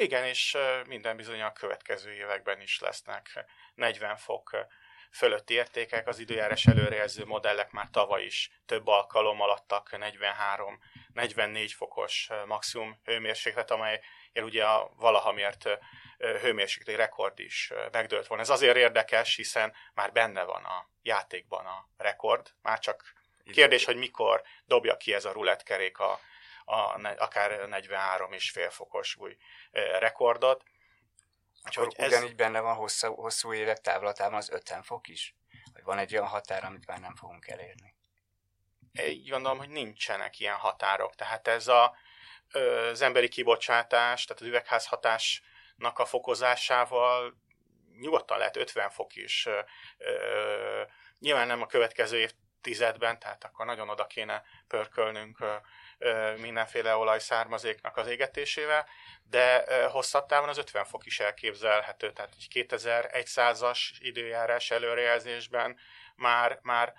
Igen, 0.00 0.24
és 0.24 0.56
minden 0.86 1.16
bizony 1.16 1.40
a 1.40 1.52
következő 1.52 2.12
években 2.12 2.60
is 2.60 2.78
lesznek 2.78 3.44
40 3.74 4.16
fok 4.16 4.66
fölötti 5.12 5.54
értékek, 5.54 6.08
az 6.08 6.18
időjárás 6.18 6.66
előrejelző 6.66 7.24
modellek 7.24 7.70
már 7.70 7.88
tavaly 7.92 8.22
is 8.24 8.50
több 8.66 8.86
alkalommal 8.86 9.50
adtak 9.50 9.88
43-44 11.14 11.70
fokos 11.76 12.28
maximum 12.46 13.00
hőmérséklet, 13.04 13.70
amely 13.70 14.00
ugye 14.34 14.64
a 14.64 14.92
valaha 14.96 15.32
mért 15.32 15.68
hőmérsékleti 16.18 16.98
rekord 16.98 17.38
is 17.38 17.72
megdőlt 17.92 18.26
volna. 18.26 18.42
Ez 18.42 18.50
azért 18.50 18.76
érdekes, 18.76 19.36
hiszen 19.36 19.74
már 19.94 20.12
benne 20.12 20.42
van 20.42 20.64
a 20.64 20.88
játékban 21.02 21.66
a 21.66 21.88
rekord, 21.96 22.50
már 22.62 22.78
csak 22.78 23.12
kérdés, 23.52 23.84
hogy 23.84 23.96
mikor 23.96 24.42
dobja 24.64 24.96
ki 24.96 25.14
ez 25.14 25.24
a 25.24 25.32
rulettkerék 25.32 25.98
a, 25.98 26.20
a, 26.70 27.00
akár 27.16 27.68
43 27.68 28.32
és 28.32 28.50
fél 28.50 28.70
fokos 28.70 29.16
új 29.16 29.36
rekordot. 29.98 30.62
Úgyhogy 31.64 31.94
ez... 31.96 32.06
ugyanígy 32.06 32.34
benne 32.34 32.60
van 32.60 32.74
hosszú, 32.74 33.14
hosszú 33.14 33.52
évek 33.52 33.80
távlatában 33.80 34.38
az 34.38 34.50
50 34.50 34.82
fok 34.82 35.08
is? 35.08 35.34
Vagy 35.72 35.82
van 35.82 35.98
egy 35.98 36.12
olyan 36.14 36.26
határ, 36.26 36.64
amit 36.64 36.86
már 36.86 36.98
nem 36.98 37.16
fogunk 37.16 37.48
elérni? 37.48 37.94
így 38.92 39.30
gondolom, 39.30 39.58
hogy 39.58 39.68
nincsenek 39.68 40.38
ilyen 40.38 40.54
határok. 40.54 41.14
Tehát 41.14 41.48
ez 41.48 41.68
a, 41.68 41.96
az 42.92 43.00
emberi 43.00 43.28
kibocsátás, 43.28 44.24
tehát 44.24 44.42
az 44.42 44.48
üvegházhatásnak 44.48 45.98
a 45.98 46.04
fokozásával 46.04 47.34
nyugodtan 48.00 48.38
lehet 48.38 48.56
50 48.56 48.90
fok 48.90 49.16
is. 49.16 49.48
Nyilván 51.18 51.46
nem 51.46 51.62
a 51.62 51.66
következő 51.66 52.18
évtizedben, 52.18 53.18
tehát 53.18 53.44
akkor 53.44 53.66
nagyon 53.66 53.88
oda 53.88 54.06
kéne 54.06 54.44
pörkölnünk 54.66 55.44
mindenféle 56.36 56.96
olajszármazéknak 56.96 57.96
az 57.96 58.06
égetésével, 58.06 58.88
de 59.22 59.64
hosszabb 59.88 60.26
távon 60.26 60.48
az 60.48 60.58
50 60.58 60.84
fok 60.84 61.06
is 61.06 61.20
elképzelhető, 61.20 62.12
tehát 62.12 62.32
egy 62.36 62.66
2100-as 62.68 63.78
időjárás 63.98 64.70
előrejelzésben 64.70 65.78
már, 66.16 66.58
már 66.62 66.94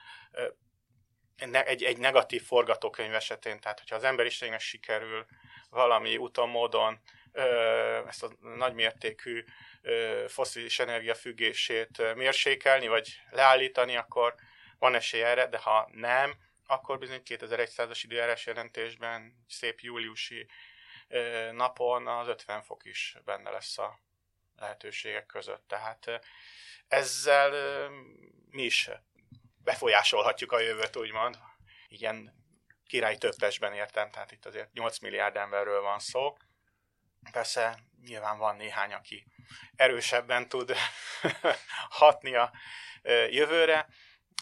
egy, 1.52 1.84
egy 1.84 1.97
negatív 1.97 2.43
forgatókönyv 2.43 3.16
esetén, 3.16 3.60
tehát 3.60 3.80
hogyha 3.80 3.95
az 3.95 4.04
emberiségnek 4.04 4.60
sikerül 4.60 5.26
valami 5.70 6.18
úton, 6.18 6.49
módon 6.49 7.02
ezt 8.08 8.24
a 8.24 8.32
nagymértékű 8.39 9.43
foszilis 10.28 10.80
energia 10.80 11.16
függését 11.16 12.16
mérsékelni, 12.16 12.88
vagy 12.88 13.22
leállítani, 13.30 13.95
akkor 13.95 14.36
van 14.80 14.95
esély 14.95 15.24
erre, 15.24 15.47
de 15.47 15.58
ha 15.58 15.89
nem, 15.91 16.34
akkor 16.72 16.97
bizony 16.97 17.22
2100-as 17.26 17.99
időjárás 18.03 18.45
jelentésben 18.45 19.45
szép 19.47 19.80
júliusi 19.80 20.47
napon 21.51 22.07
az 22.07 22.28
50 22.28 22.61
fok 22.61 22.86
is 22.86 23.17
benne 23.26 23.49
lesz 23.49 23.78
a 23.78 23.99
lehetőségek 24.55 25.26
között. 25.26 25.67
Tehát 25.67 26.22
ezzel 26.88 27.89
mi 28.49 28.63
is 28.63 28.89
befolyásolhatjuk 29.63 30.51
a 30.51 30.59
jövőt, 30.59 30.95
úgymond. 30.95 31.38
Igen, 31.88 32.34
király 32.86 33.17
többesben 33.17 33.74
értem, 33.74 34.11
tehát 34.11 34.32
itt 34.32 34.45
azért 34.45 34.74
8 34.74 34.99
milliárd 34.99 35.36
emberről 35.36 35.82
van 35.82 35.99
szó. 35.99 36.38
Persze 37.32 37.80
nyilván 38.05 38.38
van 38.38 38.55
néhány, 38.55 38.93
aki 38.93 39.26
erősebben 39.76 40.49
tud 40.49 40.76
hatni 41.99 42.36
a 42.36 42.51
jövőre, 43.30 43.88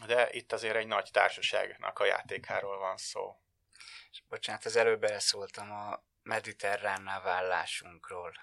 de 0.06 0.30
itt 0.32 0.54
azért 0.54 0.76
egy 0.76 0.88
nagy 0.88 1.10
társaságnak 1.12 2.00
a 2.00 2.06
játékáról 2.06 2.78
van 2.78 2.97
szó. 2.97 3.36
És 4.12 4.22
bocsánat, 4.30 4.66
az 4.66 4.76
előbb 4.76 5.00
beleszóltam 5.00 5.72
a 5.72 6.04
mediterránná 6.24 7.22
vállásunkról. 7.22 8.34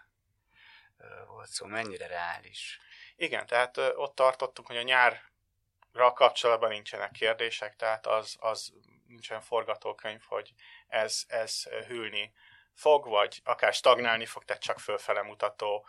Volt 1.27 1.49
szó, 1.49 1.67
mennyire 1.67 2.07
reális? 2.07 2.81
Igen, 3.17 3.47
tehát 3.47 3.77
ott 3.77 4.15
tartottunk, 4.15 4.67
hogy 4.67 4.77
a 4.77 4.83
nyárra 4.83 6.13
kapcsolatban 6.13 6.71
nincsenek 6.71 7.11
kérdések, 7.11 7.77
tehát 7.77 8.07
az, 8.07 8.37
az 8.41 8.73
nincsen 9.07 9.41
forgatókönyv, 9.41 10.23
hogy 10.23 10.53
ez, 10.89 11.25
ez 11.29 11.63
hűlni 11.63 12.33
fog, 12.75 13.09
vagy 13.09 13.41
akár 13.45 13.73
stagnálni 13.73 14.27
fog, 14.27 14.45
tehát 14.45 14.63
csak 14.63 14.81
fölfele 14.81 15.23
mutató 15.23 15.87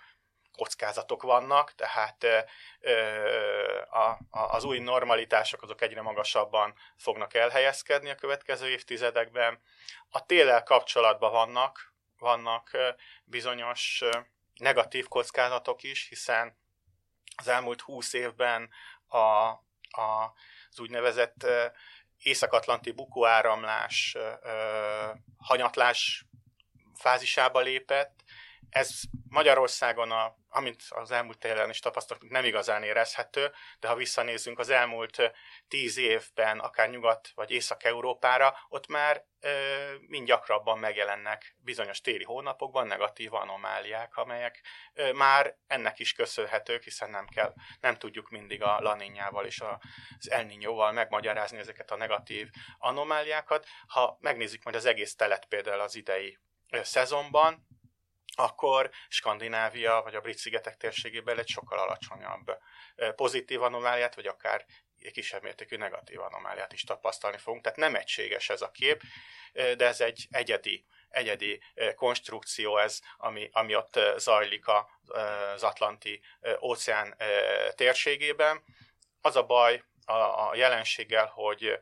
kockázatok 0.58 1.24
vannak, 1.24 1.76
tehát 1.76 2.26
az 4.32 4.64
új 4.64 4.80
normalitások 4.80 5.62
azok 5.62 5.82
egyre 5.82 6.02
magasabban 6.02 6.74
fognak 6.96 7.34
elhelyezkedni 7.34 8.10
a 8.10 8.16
következő 8.16 8.70
évtizedekben. 8.70 9.60
A 10.10 10.26
téllel 10.26 10.64
kapcsolatban 10.64 11.32
vannak, 11.32 11.94
vannak 12.20 12.78
bizonyos 13.24 14.04
negatív 14.56 15.08
kockázatok 15.08 15.84
is, 15.84 16.08
hiszen 16.08 16.58
az 17.38 17.48
elmúlt 17.48 17.82
húsz 17.82 18.14
évben 18.14 18.70
a, 19.08 19.18
a, 19.18 20.34
az 20.70 20.80
úgynevezett 20.80 21.46
észak-atlanti 22.18 22.92
bukóáramlás, 22.92 24.18
hanyatlás 25.38 26.26
fázisába 26.96 27.60
lépett. 27.60 28.17
Ez 28.70 29.00
Magyarországon, 29.30 30.12
a, 30.12 30.36
amint 30.50 30.82
az 30.90 31.12
elmúlt 31.12 31.38
télen 31.38 31.70
is 31.70 31.80
tapasztaltunk, 31.80 32.32
nem 32.32 32.46
igazán 32.46 32.84
érezhető, 32.84 33.52
de 33.80 33.88
ha 33.88 33.96
visszanézzünk 33.96 34.60
az 34.60 34.70
elmúlt 34.70 35.32
tíz 35.68 35.98
évben, 35.98 36.60
akár 36.60 36.90
Nyugat 36.90 37.30
vagy 37.36 37.52
Észak-Európára, 37.52 38.58
ott 38.70 38.88
már 38.88 39.26
ö, 39.40 39.50
mind 40.08 40.28
gyakrabban 40.28 40.80
megjelennek 40.80 41.56
bizonyos 41.58 42.02
téli 42.02 42.24
hónapokban 42.24 42.88
negatív 42.88 43.34
anomáliák, 43.34 44.18
amelyek 44.18 44.62
ö, 44.94 45.12
már 45.12 45.56
ennek 45.68 46.00
is 46.00 46.14
köszönhetők, 46.14 46.84
hiszen 46.84 47.10
nem 47.10 47.28
kell, 47.28 47.54
nem 47.80 47.98
tudjuk 47.98 48.30
mindig 48.30 48.64
a 48.64 48.80
laninyával 48.80 49.46
és 49.46 49.62
az 49.62 50.32
El 50.32 50.46
Niñóval 50.50 50.94
megmagyarázni 50.94 51.58
ezeket 51.58 51.92
a 51.92 51.96
negatív 51.96 52.50
anomáliákat. 52.78 53.66
Ha 53.88 54.18
megnézzük 54.20 54.64
majd 54.64 54.76
az 54.76 54.86
egész 54.86 55.16
telet 55.16 55.46
például 55.46 55.80
az 55.80 55.96
idei 55.96 56.38
szezonban, 56.72 57.68
akkor 58.40 58.90
Skandinávia 59.10 60.02
vagy 60.02 60.16
a 60.16 60.22
Brit-szigetek 60.22 60.78
térségében 60.78 61.40
egy 61.40 61.48
sokkal 61.48 61.80
alacsonyabb 61.80 62.58
pozitív 63.16 63.62
anomáliát, 63.62 64.16
vagy 64.16 64.28
akár 64.28 64.66
egy 65.02 65.12
kisebb 65.12 65.42
mértékű 65.42 65.78
negatív 65.78 66.22
anomáliát 66.22 66.74
is 66.74 66.84
tapasztalni 66.84 67.38
fogunk. 67.38 67.64
Tehát 67.64 67.78
nem 67.78 67.96
egységes 67.96 68.50
ez 68.50 68.62
a 68.62 68.72
kép, 68.72 69.02
de 69.54 69.86
ez 69.86 70.02
egy 70.02 70.28
egyedi, 70.32 70.86
egyedi 71.10 71.62
konstrukció 71.96 72.78
ez, 72.78 73.00
ami, 73.18 73.50
ami 73.52 73.76
ott 73.76 74.00
zajlik 74.18 74.66
az 74.68 75.64
Atlanti 75.64 76.22
óceán 76.62 77.18
térségében. 77.76 78.64
Az 79.22 79.36
a 79.36 79.44
baj 79.44 79.84
a, 80.06 80.50
a 80.50 80.56
jelenséggel, 80.56 81.26
hogy 81.26 81.80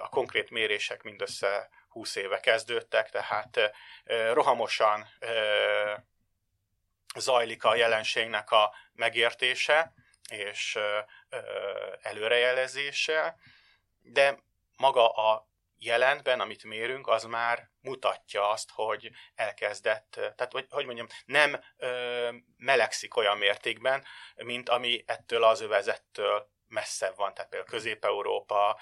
a 0.00 0.08
konkrét 0.08 0.50
mérések 0.50 1.02
mindössze 1.02 1.70
20 1.98 2.16
éve 2.16 2.40
kezdődtek, 2.40 3.10
tehát 3.10 3.72
rohamosan 4.32 5.08
zajlik 7.18 7.64
a 7.64 7.74
jelenségnek 7.74 8.50
a 8.50 8.74
megértése 8.92 9.92
és 10.30 10.78
előrejelezése, 12.02 13.36
de 13.98 14.38
maga 14.76 15.08
a 15.08 15.48
jelentben, 15.78 16.40
amit 16.40 16.64
mérünk, 16.64 17.06
az 17.06 17.24
már 17.24 17.70
mutatja 17.80 18.48
azt, 18.48 18.70
hogy 18.72 19.10
elkezdett, 19.34 20.10
tehát 20.10 20.52
hogy, 20.52 20.66
hogy 20.70 20.84
mondjam, 20.84 21.06
nem 21.24 21.60
ö, 21.76 22.30
melegszik 22.56 23.16
olyan 23.16 23.38
mértékben, 23.38 24.04
mint 24.34 24.68
ami 24.68 25.04
ettől 25.06 25.44
az 25.44 25.60
övezettől 25.60 26.50
messzebb 26.68 27.16
van, 27.16 27.34
tehát 27.34 27.50
például 27.50 27.70
Közép-Európa, 27.70 28.80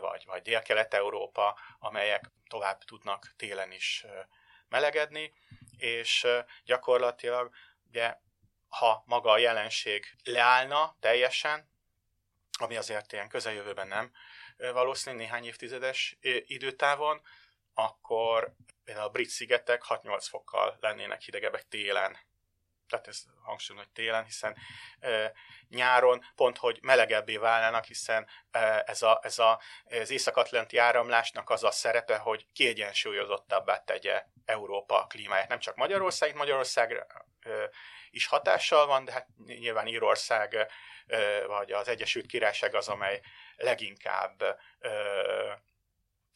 vagy, 0.00 0.24
vagy 0.26 0.42
Dél-Kelet-Európa, 0.42 1.58
amelyek 1.78 2.30
tovább 2.48 2.84
tudnak 2.84 3.32
télen 3.36 3.72
is 3.72 4.04
melegedni, 4.68 5.34
és 5.76 6.26
gyakorlatilag 6.64 7.50
ugye, 7.88 8.16
ha 8.68 9.02
maga 9.06 9.30
a 9.30 9.38
jelenség 9.38 10.06
leállna 10.24 10.96
teljesen, 11.00 11.70
ami 12.58 12.76
azért 12.76 13.12
ilyen 13.12 13.28
közeljövőben 13.28 13.88
nem 13.88 14.12
valószínű 14.56 15.16
néhány 15.16 15.44
évtizedes 15.44 16.16
időtávon, 16.46 17.22
akkor 17.74 18.54
például 18.84 19.06
a 19.06 19.10
brit 19.10 19.28
szigetek 19.28 19.82
6-8 19.88 20.26
fokkal 20.28 20.76
lennének 20.80 21.20
hidegebbek 21.20 21.68
télen 21.68 22.16
tehát 22.90 23.08
ez 23.08 23.22
hangsúlyom, 23.42 23.82
hogy 23.82 23.92
télen, 23.92 24.24
hiszen 24.24 24.56
e, 25.00 25.32
nyáron 25.68 26.24
pont, 26.34 26.58
hogy 26.58 26.78
melegebbé 26.82 27.36
válnának, 27.36 27.84
hiszen 27.84 28.26
e, 28.50 28.82
ez, 28.86 29.02
a, 29.02 29.20
ez 29.22 29.38
a, 29.38 29.60
az 29.84 30.10
észak-atlanti 30.10 30.76
áramlásnak 30.76 31.50
az 31.50 31.64
a 31.64 31.70
szerepe, 31.70 32.16
hogy 32.16 32.46
kiegyensúlyozottabbá 32.52 33.78
tegye 33.84 34.24
Európa 34.44 35.06
klímáját. 35.06 35.48
Nem 35.48 35.58
csak 35.58 35.76
Magyarország, 35.76 36.34
Magyarország 36.34 36.92
e, 36.92 37.70
is 38.10 38.26
hatással 38.26 38.86
van, 38.86 39.04
de 39.04 39.12
hát 39.12 39.26
nyilván 39.46 39.86
Írország 39.86 40.54
e, 40.54 41.46
vagy 41.46 41.72
az 41.72 41.88
Egyesült 41.88 42.26
Királyság 42.26 42.74
az, 42.74 42.88
amely 42.88 43.20
leginkább 43.56 44.42
e, 44.42 44.58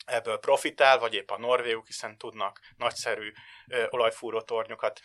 ebből 0.04 0.38
profitál, 0.38 0.98
vagy 0.98 1.14
épp 1.14 1.30
a 1.30 1.38
norvégok, 1.38 1.86
hiszen 1.86 2.18
tudnak 2.18 2.60
nagyszerű 2.76 3.32
ö, 3.68 3.86
olajfúró 3.88 4.40
tornyokat 4.40 5.00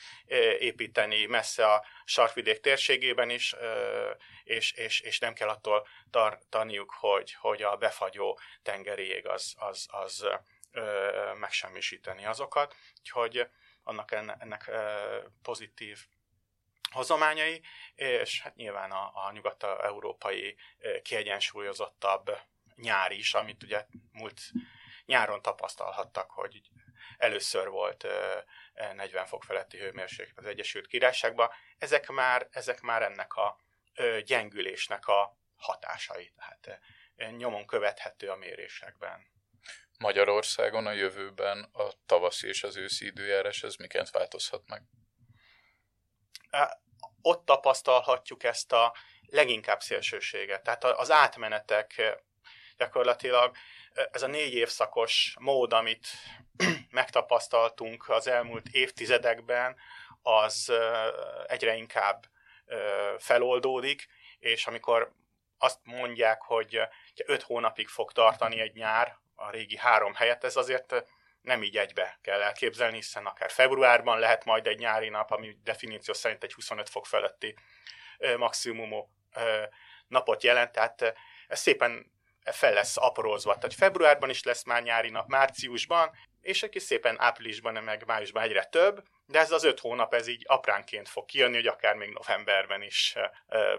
építeni 0.60 1.26
messze 1.26 1.74
a 1.74 1.86
sarkvidék 2.06 2.60
térségében 2.60 3.30
is, 3.30 3.56
és, 4.43 4.72
és, 4.72 5.00
és 5.00 5.20
nem 5.20 5.34
kell 5.34 5.50
attól 5.50 5.88
tartaniuk, 6.10 6.91
hogy, 7.00 7.34
hogy 7.34 7.62
a 7.62 7.76
befagyó 7.76 8.39
tengeri 8.64 9.08
ég 9.08 9.28
az, 9.28 9.56
az, 9.58 9.88
az 9.91 10.28
ö, 10.72 11.34
megsemmisíteni 11.39 12.26
azokat. 12.26 12.76
Úgyhogy 13.00 13.47
annak 13.84 14.12
ennek, 14.12 14.72
pozitív 15.41 16.06
hozományai, 16.91 17.62
és 17.95 18.41
hát 18.41 18.56
nyilván 18.56 18.91
a, 18.91 19.12
a 19.14 19.32
nyugat-európai 19.32 20.56
kiegyensúlyozottabb 21.02 22.38
nyár 22.76 23.12
is, 23.12 23.34
amit 23.34 23.64
ugye 23.64 23.86
múlt 24.12 24.41
nyáron 25.10 25.41
tapasztalhattak, 25.41 26.32
hogy 26.32 26.62
először 27.18 27.70
volt 27.70 28.07
40 28.93 29.26
fok 29.26 29.43
feletti 29.43 29.78
hőmérséklet 29.78 30.38
az 30.38 30.45
Egyesült 30.45 30.88
Királyságban. 30.88 31.49
Ezek 31.78 32.07
már, 32.07 32.47
ezek 32.51 32.82
már 32.82 33.01
ennek 33.01 33.34
a 33.34 33.57
gyengülésnek 34.26 35.07
a 35.07 35.38
hatásai, 35.55 36.34
tehát 36.36 36.80
nyomon 37.38 37.66
követhető 37.66 38.30
a 38.30 38.36
mérésekben. 38.36 39.28
Magyarországon 39.97 40.88
a 40.88 40.91
jövőben 40.91 41.70
a 41.74 41.89
tavaszi 42.05 42.47
és 42.47 42.64
az 42.64 42.78
őszi 42.78 43.05
időjárás 43.05 43.64
ez 43.64 43.76
miként 43.76 44.10
változhat 44.10 44.64
meg? 44.68 44.82
Ott 47.22 47.45
tapasztalhatjuk 47.45 48.43
ezt 48.43 48.72
a 48.72 48.95
leginkább 49.26 49.82
szélsőséget. 49.82 50.64
Tehát 50.64 50.84
az 50.84 51.12
átmenetek 51.12 52.18
gyakorlatilag 52.80 53.55
ez 54.11 54.21
a 54.21 54.27
négy 54.27 54.53
évszakos 54.53 55.36
mód, 55.39 55.73
amit 55.73 56.07
megtapasztaltunk 56.89 58.09
az 58.09 58.27
elmúlt 58.27 58.67
évtizedekben, 58.71 59.75
az 60.21 60.71
egyre 61.47 61.75
inkább 61.75 62.25
feloldódik, 63.17 64.07
és 64.39 64.67
amikor 64.67 65.11
azt 65.57 65.80
mondják, 65.84 66.41
hogy 66.41 66.82
öt 67.25 67.41
hónapig 67.41 67.88
fog 67.88 68.11
tartani 68.11 68.59
egy 68.59 68.73
nyár, 68.73 69.17
a 69.36 69.49
régi 69.49 69.77
három 69.77 70.13
helyet, 70.13 70.43
ez 70.43 70.55
azért 70.55 71.03
nem 71.41 71.63
így 71.63 71.77
egybe 71.77 72.17
kell 72.21 72.41
elképzelni, 72.41 72.95
hiszen 72.95 73.25
akár 73.25 73.51
februárban 73.51 74.19
lehet 74.19 74.45
majd 74.45 74.67
egy 74.67 74.80
nyári 74.80 75.09
nap, 75.09 75.32
ami 75.32 75.57
definíció 75.63 76.13
szerint 76.13 76.43
egy 76.43 76.53
25 76.53 76.89
fok 76.89 77.05
feletti 77.05 77.55
maximumú 78.38 79.09
napot 80.07 80.43
jelent, 80.43 80.71
tehát 80.71 81.13
ez 81.47 81.59
szépen 81.59 82.11
fel 82.52 82.74
lesz 82.74 82.97
aprózva. 82.97 83.56
Tehát 83.56 83.74
februárban 83.74 84.30
is 84.30 84.43
lesz 84.43 84.64
már 84.64 84.84
nyári 84.84 85.10
nap, 85.10 85.28
márciusban, 85.28 86.12
és 86.41 86.64
egy 86.64 86.80
szépen 86.80 87.20
áprilisban, 87.20 87.84
meg 87.84 88.06
májusban 88.06 88.43
egyre 88.43 88.64
több, 88.64 89.04
de 89.26 89.39
ez 89.39 89.52
az 89.52 89.64
öt 89.64 89.80
hónap, 89.80 90.14
ez 90.14 90.28
így 90.28 90.43
apránként 90.47 91.10
fog 91.10 91.26
kijönni, 91.26 91.56
hogy 91.56 91.68
akár 91.68 91.95
még 91.95 92.10
novemberben 92.10 92.82
is 92.82 93.16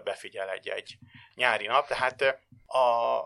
befigyel 0.03 0.49
egy-egy 0.49 0.97
nyári 1.35 1.65
nap. 1.65 1.87
Tehát 1.87 2.21
a 2.67 3.21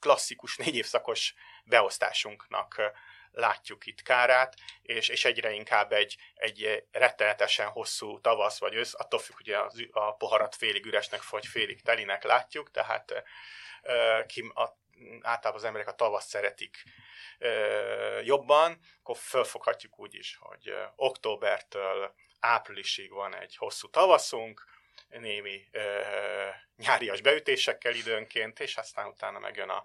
klasszikus 0.00 0.56
négy 0.56 0.76
évszakos 0.76 1.34
beosztásunknak 1.64 2.92
látjuk 3.32 3.86
itt 3.86 4.02
kárát, 4.02 4.54
és, 4.82 5.08
és 5.08 5.24
egyre 5.24 5.52
inkább 5.52 5.92
egy, 5.92 6.16
egy 6.34 6.84
rettenetesen 6.92 7.68
hosszú 7.68 8.20
tavasz 8.20 8.58
vagy 8.58 8.74
ősz, 8.74 8.94
attól 8.96 9.18
függ, 9.18 9.36
hogy 9.36 9.50
a, 9.50 9.72
a 9.90 10.14
poharat 10.14 10.54
félig 10.54 10.86
üresnek 10.86 11.28
vagy 11.28 11.46
félig 11.46 11.82
telinek 11.82 12.24
látjuk, 12.24 12.70
tehát 12.70 13.22
ki, 14.26 14.50
a, 14.54 14.78
általában 15.20 15.60
az 15.60 15.64
emberek 15.64 15.88
a 15.88 15.94
tavasz 15.94 16.26
szeretik 16.26 16.82
jobban, 18.22 18.78
akkor 18.98 19.16
fölfoghatjuk 19.16 19.98
úgy 19.98 20.14
is, 20.14 20.36
hogy 20.40 20.74
októbertől 20.96 22.14
áprilisig 22.40 23.10
van 23.10 23.36
egy 23.36 23.56
hosszú 23.56 23.88
tavaszunk, 23.88 24.64
némi 25.08 25.68
ö, 25.70 26.00
nyárias 26.76 27.20
beütésekkel 27.20 27.94
időnként, 27.94 28.60
és 28.60 28.76
aztán 28.76 29.06
utána 29.06 29.38
megjön 29.38 29.68
a 29.68 29.82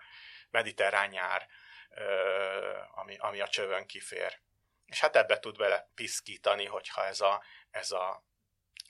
mediterrán 0.49 1.09
nyár, 1.09 1.47
ö, 1.89 2.77
ami, 2.95 3.15
ami 3.17 3.39
a 3.39 3.47
csövön 3.47 3.85
kifér. 3.85 4.39
És 4.85 4.99
hát 4.99 5.15
ebbe 5.15 5.39
tud 5.39 5.57
vele 5.57 5.89
piszkítani, 5.95 6.65
hogyha 6.65 7.05
ez 7.05 7.21
a, 7.21 7.43
ez 7.71 7.91
a 7.91 8.23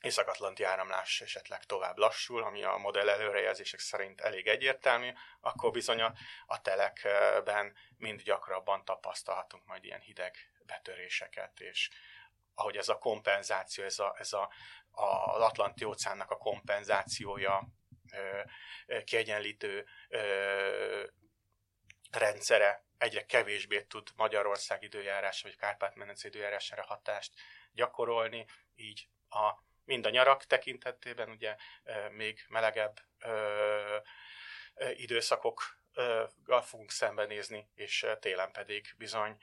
észak-atlanti 0.06 0.64
áramlás 0.64 1.22
esetleg 1.22 1.64
tovább 1.64 1.97
lassul, 1.97 2.43
ami 2.43 2.64
a 2.64 2.78
modell 2.78 3.10
előrejelzések 3.10 3.80
szerint 3.80 4.22
elég 4.22 4.47
egyértelmű, 4.47 5.12
akkor 5.39 5.72
bizony 5.72 6.01
a, 6.01 6.14
a 6.45 6.62
telekben 6.62 7.76
mind 7.97 8.22
gyakrabban 8.22 8.86
tapasztalhatunk 8.86 9.66
majd 9.66 9.84
ilyen 9.84 9.99
hideg 9.99 10.36
betöréseket, 10.66 11.60
és 11.60 11.89
ahogy 12.53 12.78
ez 12.78 12.89
a 12.89 12.97
kompenzáció, 12.97 13.84
ez, 13.84 13.99
a, 13.99 14.16
ez 14.18 14.34
a, 14.34 14.53
az 14.91 15.41
Atlanti 15.41 15.84
óceánnak 15.84 16.32
a 16.32 16.38
kompenzációja 16.38 17.68
ö, 18.12 19.03
kiegyenlítő 19.03 19.86
ö, 20.10 21.03
rendszere 22.12 22.84
egyre 22.97 23.26
kevésbé 23.26 23.82
tud 23.82 24.10
Magyarország 24.16 24.84
időjárás 24.84 25.41
vagy 25.41 25.56
Kárpát-medence 25.56 26.28
időjárására 26.28 26.84
hatást 26.84 27.34
gyakorolni, 27.72 28.45
így 28.76 29.08
a 29.30 29.64
mind 29.86 30.06
a 30.06 30.10
nyarak 30.10 30.46
tekintetében, 30.46 31.30
ugye 31.30 31.56
még 32.12 32.46
melegebb 32.48 33.00
időszakokkal 34.94 36.62
fogunk 36.62 36.92
szembenézni, 36.92 37.70
és 37.76 38.06
télen 38.20 38.52
pedig 38.52 38.94
bizony 38.98 39.38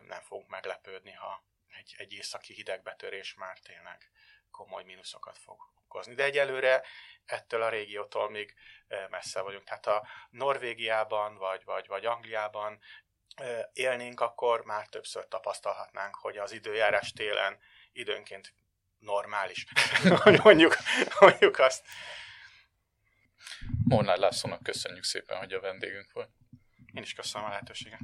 nem 0.00 0.20
fogunk 0.22 0.48
meglepődni, 0.48 1.12
ha 1.12 1.44
egy, 1.78 1.94
egy 1.96 2.12
északi 2.12 2.54
hidegbetörés 2.54 3.34
már 3.34 3.58
tényleg 3.58 4.10
komoly 4.50 4.84
mínuszokat 4.84 5.38
fog 5.38 5.60
okozni. 5.84 6.14
De 6.14 6.24
egyelőre 6.24 6.84
ettől 7.24 7.62
a 7.62 7.68
régiótól 7.68 8.30
még 8.30 8.54
messze 9.08 9.40
vagyunk. 9.40 9.64
Tehát 9.64 9.86
a 9.86 10.06
Norvégiában 10.30 11.36
vagy, 11.36 11.64
vagy, 11.64 11.86
vagy 11.86 12.06
Angliában 12.06 12.80
élnénk, 13.72 14.20
akkor 14.20 14.64
már 14.64 14.86
többször 14.86 15.28
tapasztalhatnánk, 15.28 16.14
hogy 16.14 16.36
az 16.36 16.52
időjárás 16.52 17.12
télen 17.12 17.58
időnként 17.92 18.54
normális, 18.98 19.66
mondjuk, 20.44 20.76
mondjuk 21.20 21.58
azt. 21.58 21.86
Molnár 23.84 24.18
Lászlónak 24.18 24.62
köszönjük 24.62 25.04
szépen, 25.04 25.38
hogy 25.38 25.52
a 25.52 25.60
vendégünk 25.60 26.12
volt. 26.12 26.30
Én 26.92 27.02
is 27.02 27.12
köszönöm 27.12 27.46
a 27.46 27.50
lehetőséget. 27.50 28.00